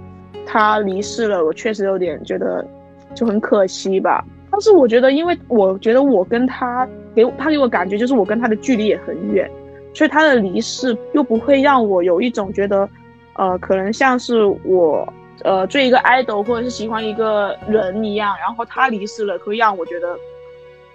[0.47, 2.67] 他离世了，我确实有点觉得
[3.15, 4.25] 就很可惜吧。
[4.51, 6.89] 但是我觉得，因为我觉得我跟他。
[7.15, 9.51] 给他给我感觉就是我跟他的距离也很远，
[9.93, 12.89] 所以他的离世又不会让我有一种觉得，
[13.35, 15.13] 呃，可能像是我
[15.45, 20.17] 呃追一个 idol 或者是喜欢一个人一样，然后他离世了会让我觉得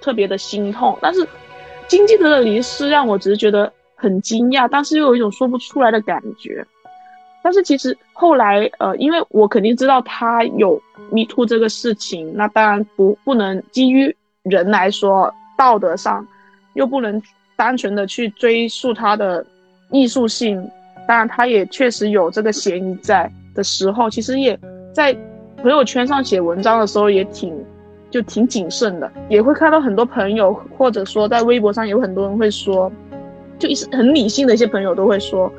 [0.02, 0.98] 特别的心痛。
[1.02, 1.28] 但是
[1.88, 6.66] 金基德的离世让我只是觉得很惊讶，但是又有一种说不出来的感觉。
[7.44, 10.82] 但是其实后来呃，因为我肯定知道他有
[11.12, 15.34] me too 这个事情，那当然不不能基于人来说。
[15.56, 16.28] 道德上，
[16.74, 17.22] 又不能
[17.56, 19.46] 单纯的去追溯他的
[19.92, 20.68] 艺术性，
[21.08, 24.60] 当然他也确实有这个嫌疑在的时候，其实也
[24.94, 25.16] 在
[25.62, 27.54] 朋友圈上写文章的时候也挺
[28.10, 32.92] 就挺谨慎的，也会看到很多朋友或者说在微博上有很多人会说，
[33.58, 35.52] 就一很理性的一些朋友都会说，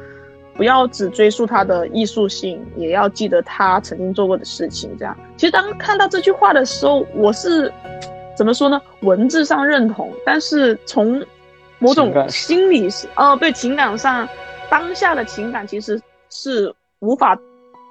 [0.55, 4.91] 不要只追溯他的艺术性，也要记得他曾经做过的事情。
[4.99, 7.73] 这样，其实当看到这句话的时候，我是。
[8.37, 8.83] 怎么说呢？
[9.03, 11.25] 文字上认同，但是从
[11.79, 14.29] 某种心理呃，对情感上，
[14.69, 17.39] 当下的情感其实是无法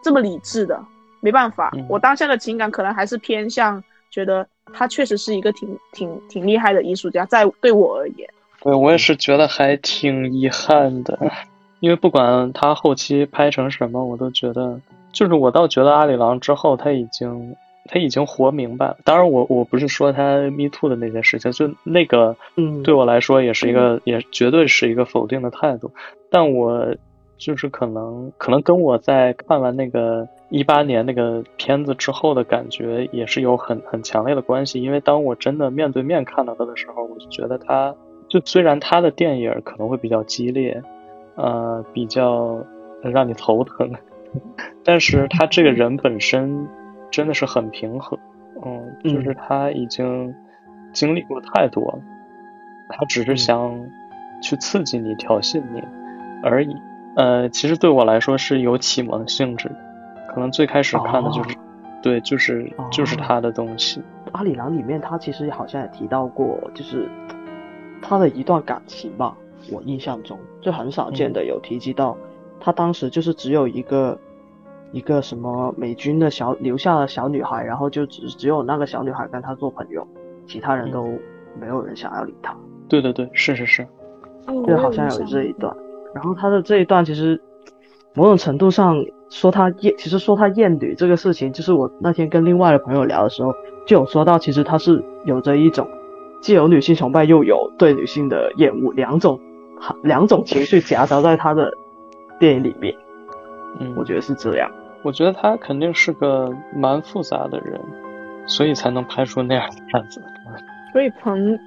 [0.03, 0.79] 这么理智的，
[1.21, 1.71] 没办法。
[1.89, 8.29] 我当下的情感可能还是偏向觉得他确实是一个挺挺挺厉害的艺术家，在对我而言，
[8.61, 11.17] 对我也是觉得还挺遗憾的，
[11.79, 14.79] 因为不管他后期拍成什么，我都觉得，
[15.11, 17.55] 就是我倒觉得阿里郎之后他已经。
[17.85, 18.97] 他已经活明白了。
[19.03, 25.91] 当然，我我不是说他 me too 的那件事情，就那个，嗯，对我来说也是一个，也绝对是一个否定的态度。
[26.31, 26.95] 但我
[27.37, 34.81] 就是可能，可能跟我在看完那个一八年那个片子之后的感觉也是有很很强烈的关系。
[34.81, 37.95] 因为当我真的面对面看到他的时候，我就觉得他，
[38.27, 40.81] 就虽然他的电影可能会比较激烈，
[41.35, 42.63] 呃，比较
[43.01, 43.91] 让你头疼，
[44.83, 46.67] 但是他这个人本身。
[47.11, 48.17] 真的是很平和，
[48.65, 50.33] 嗯，就是他已经
[50.93, 51.99] 经历过太多了，
[52.89, 53.87] 他只是想
[54.41, 55.83] 去刺激你、挑衅你
[56.41, 56.75] 而已。
[57.15, 59.75] 呃，其实对我来说是有启蒙性质的，
[60.33, 61.55] 可能最开始看的就是，
[62.01, 64.01] 对，就是就是他的东西。
[64.31, 67.09] 阿里郎里面他其实好像也提到过，就是
[68.01, 69.35] 他的一段感情吧，
[69.71, 72.17] 我印象中就很少见的有提及到，
[72.59, 74.17] 他当时就是只有一个。
[74.91, 80.07] 一个什么美军的小留下了小女孩，然后就只只有那个小女孩跟他做朋友，
[80.45, 81.17] 其他人都
[81.59, 82.55] 没有人想要理他。
[82.87, 83.87] 对对对，是是是，
[84.67, 85.75] 就好像有这一段。
[86.13, 87.41] 然后他的这一段其实
[88.13, 93.51] 某种程度上说他厌，其实说他厌女这个事情，就是我那天跟另外的朋友聊的时候
[93.87, 95.87] 就有说到，其实他是有着一种
[96.41, 99.39] 既有女性崇拜，又有对女性的厌恶，两种
[100.03, 101.73] 两种情绪夹杂在他的
[102.39, 102.95] 电影里面。
[103.79, 104.69] 嗯，我觉得是这样。
[105.01, 107.81] 我觉得他肯定是个蛮复杂的人，
[108.45, 110.21] 所以才能拍出那样的片子。
[110.93, 111.59] 所以彭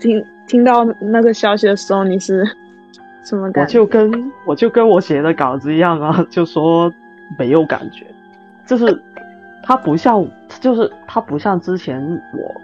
[0.00, 2.44] 听听到那个消息的时候，你是
[3.22, 3.80] 什么感觉？
[3.80, 6.92] 我就跟我就跟我写的稿子一样啊， 就说
[7.38, 8.06] 没有感觉，
[8.66, 9.00] 就是
[9.62, 10.26] 他不像，
[10.60, 12.02] 就是他不像之前
[12.34, 12.54] 我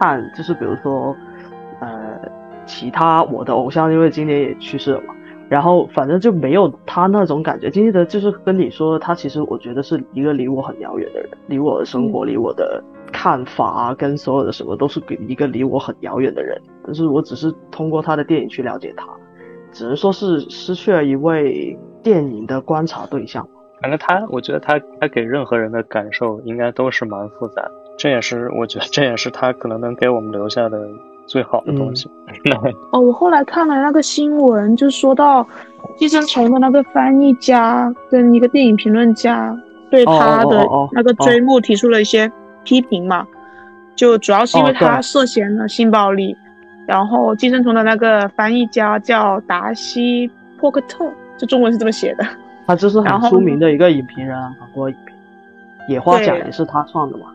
[0.00, 1.16] 看，就是比如说
[1.80, 1.88] 呃
[2.66, 5.14] 其他我的偶像，因为今年也去世了嘛。
[5.46, 7.68] 然后反正就没有他那种感觉。
[7.70, 16.58] 金基德就是跟你说，他其实我觉得是一个离我很遥远的人，离我的生活、离我的看法啊，跟所有的什么都是给一个离我很遥远的人。
[16.84, 19.06] 但是我只是通过他的电影去了解他，
[19.74, 23.46] 只能说是失去了一位电影的观察对象。
[23.82, 27.62] 反正他，我觉得他他给任何人的感受应该都是蛮复杂。
[27.98, 30.80] 这也是我觉得这也是他可能能给我们留下的。
[31.26, 32.06] 最好的东西。
[32.92, 35.42] 哦，我后来看了那个新闻，就说到
[35.96, 39.58] 《寄生虫》的那个翻译家跟一个电影评论家
[39.90, 42.30] 对他的那个追慕提出了一些
[42.62, 43.26] 批评嘛，
[43.96, 46.36] 就主要是因为他涉嫌了性暴力。
[46.86, 50.28] 然后《寄生虫》的那个翻译家叫达西·
[50.58, 51.04] 珀克特，
[51.36, 52.24] 就中文是这么写的。
[52.66, 55.14] 他就是很出名的一个影评人啊，韩国影评，
[55.88, 57.26] 野花奖也是他创的嘛。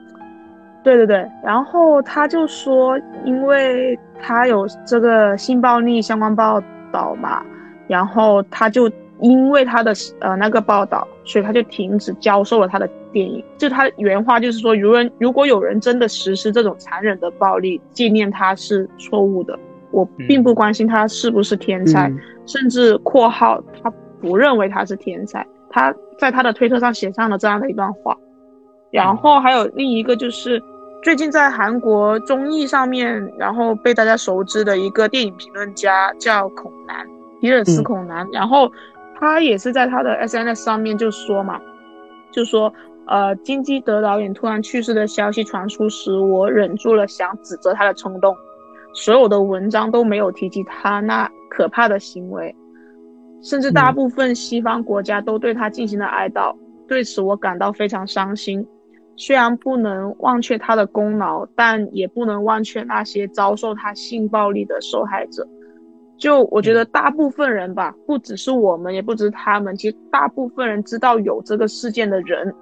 [0.81, 7.43] 对对对，然后他就说，因为他有这个性暴力相关报道嘛，
[7.87, 8.89] 然后他就
[9.21, 13.43] 因为他的呃那个报道，所以他就停止教授了他的电影。
[13.57, 19.57] 就他原话就是说，如人如果有人真的实施这种残忍的暴力，纪念他是错误的。
[19.91, 22.11] 我并不关心他是不是天才，
[22.45, 23.91] 甚至括号他
[24.21, 25.45] 不认为他是天才。
[25.71, 28.15] 他在他的推特上写上了这样的一段话。
[28.91, 30.61] 然后还有另一个就是，
[31.03, 37.05] 最近在韩国综艺上面，然后被大家熟知的一个电影评论家叫孔南，
[37.41, 38.27] 皮尔斯孔南。
[38.31, 38.71] 然后
[39.19, 41.59] 他也是在他的 SNS 上面就说嘛，
[42.31, 42.73] 就说，
[43.07, 48.33] 呃，金基德导演突然去世的消息传出时，我忍住了想指责他的冲动，
[48.93, 52.55] 所有的文章都没有提及他那可怕的行为，
[53.43, 56.55] 甚至大部分西方国家都对他进行了哀悼，
[56.87, 58.65] 对此我感到非常伤心。
[59.17, 65.45] 虽然不能忘却他的功劳，但也不能忘却那些遭受他性暴力的受害者。
[66.19, 72.53] 就我觉得，大部分人吧，不只是我们，也不只是他们，其实大部分人知道有这个事件的人，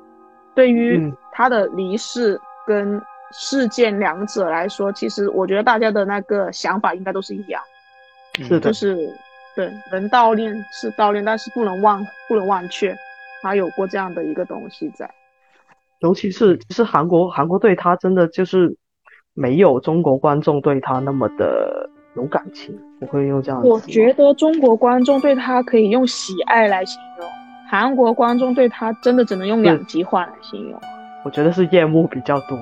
[0.53, 3.01] 对于他的离世跟
[3.31, 7.61] 事件两者来说，其实我觉得大家的那个想法应该都是一样，
[8.35, 9.11] 是的，就是
[9.55, 12.95] 对，能悼念是悼念，但是不能忘，不能忘却
[13.41, 15.09] 他有过这样的一个东西在。
[15.99, 18.77] 尤其是，其实韩国韩国对他真的就是
[19.33, 23.63] 没有中国观众对他那么的有感情，我会用这样。
[23.63, 27.29] 我觉得中国观众对他可以用喜爱来形容，
[27.69, 30.81] 韩国观众对他真的只能用两极化来形容。
[31.23, 32.57] 我觉得是厌恶比较多，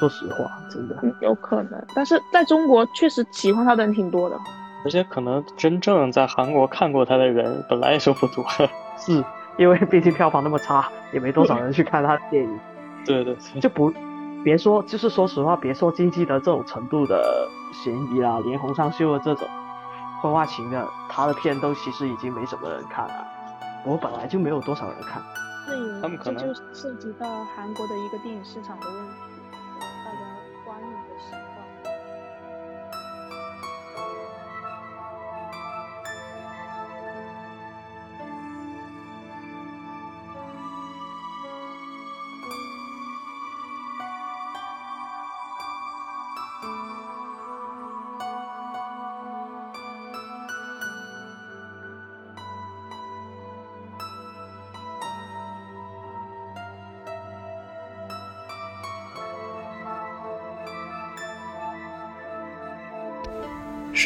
[0.00, 0.96] 说实话，真的。
[1.20, 4.36] 有可能，但是在中国确实喜欢他的人挺多的，
[4.84, 8.44] 而且可能真正在韩国看过他的人本来也就不多，
[8.98, 9.24] 是
[9.56, 12.58] 因为毕竟票房那么差，也没多少人去看他的电影。
[13.06, 13.92] 对对，就不
[14.46, 19.48] 别说，就是说实话，别说经济的这种程度的嫌疑啦，连洪尚秀的这种
[20.22, 23.26] 婚外情的，他的片都其实已经没什么人看了。
[23.84, 25.20] 我本来就没有多少人看。
[25.66, 29.35] 对，他们可能这就涉及到韩国的一个电影市场的问题，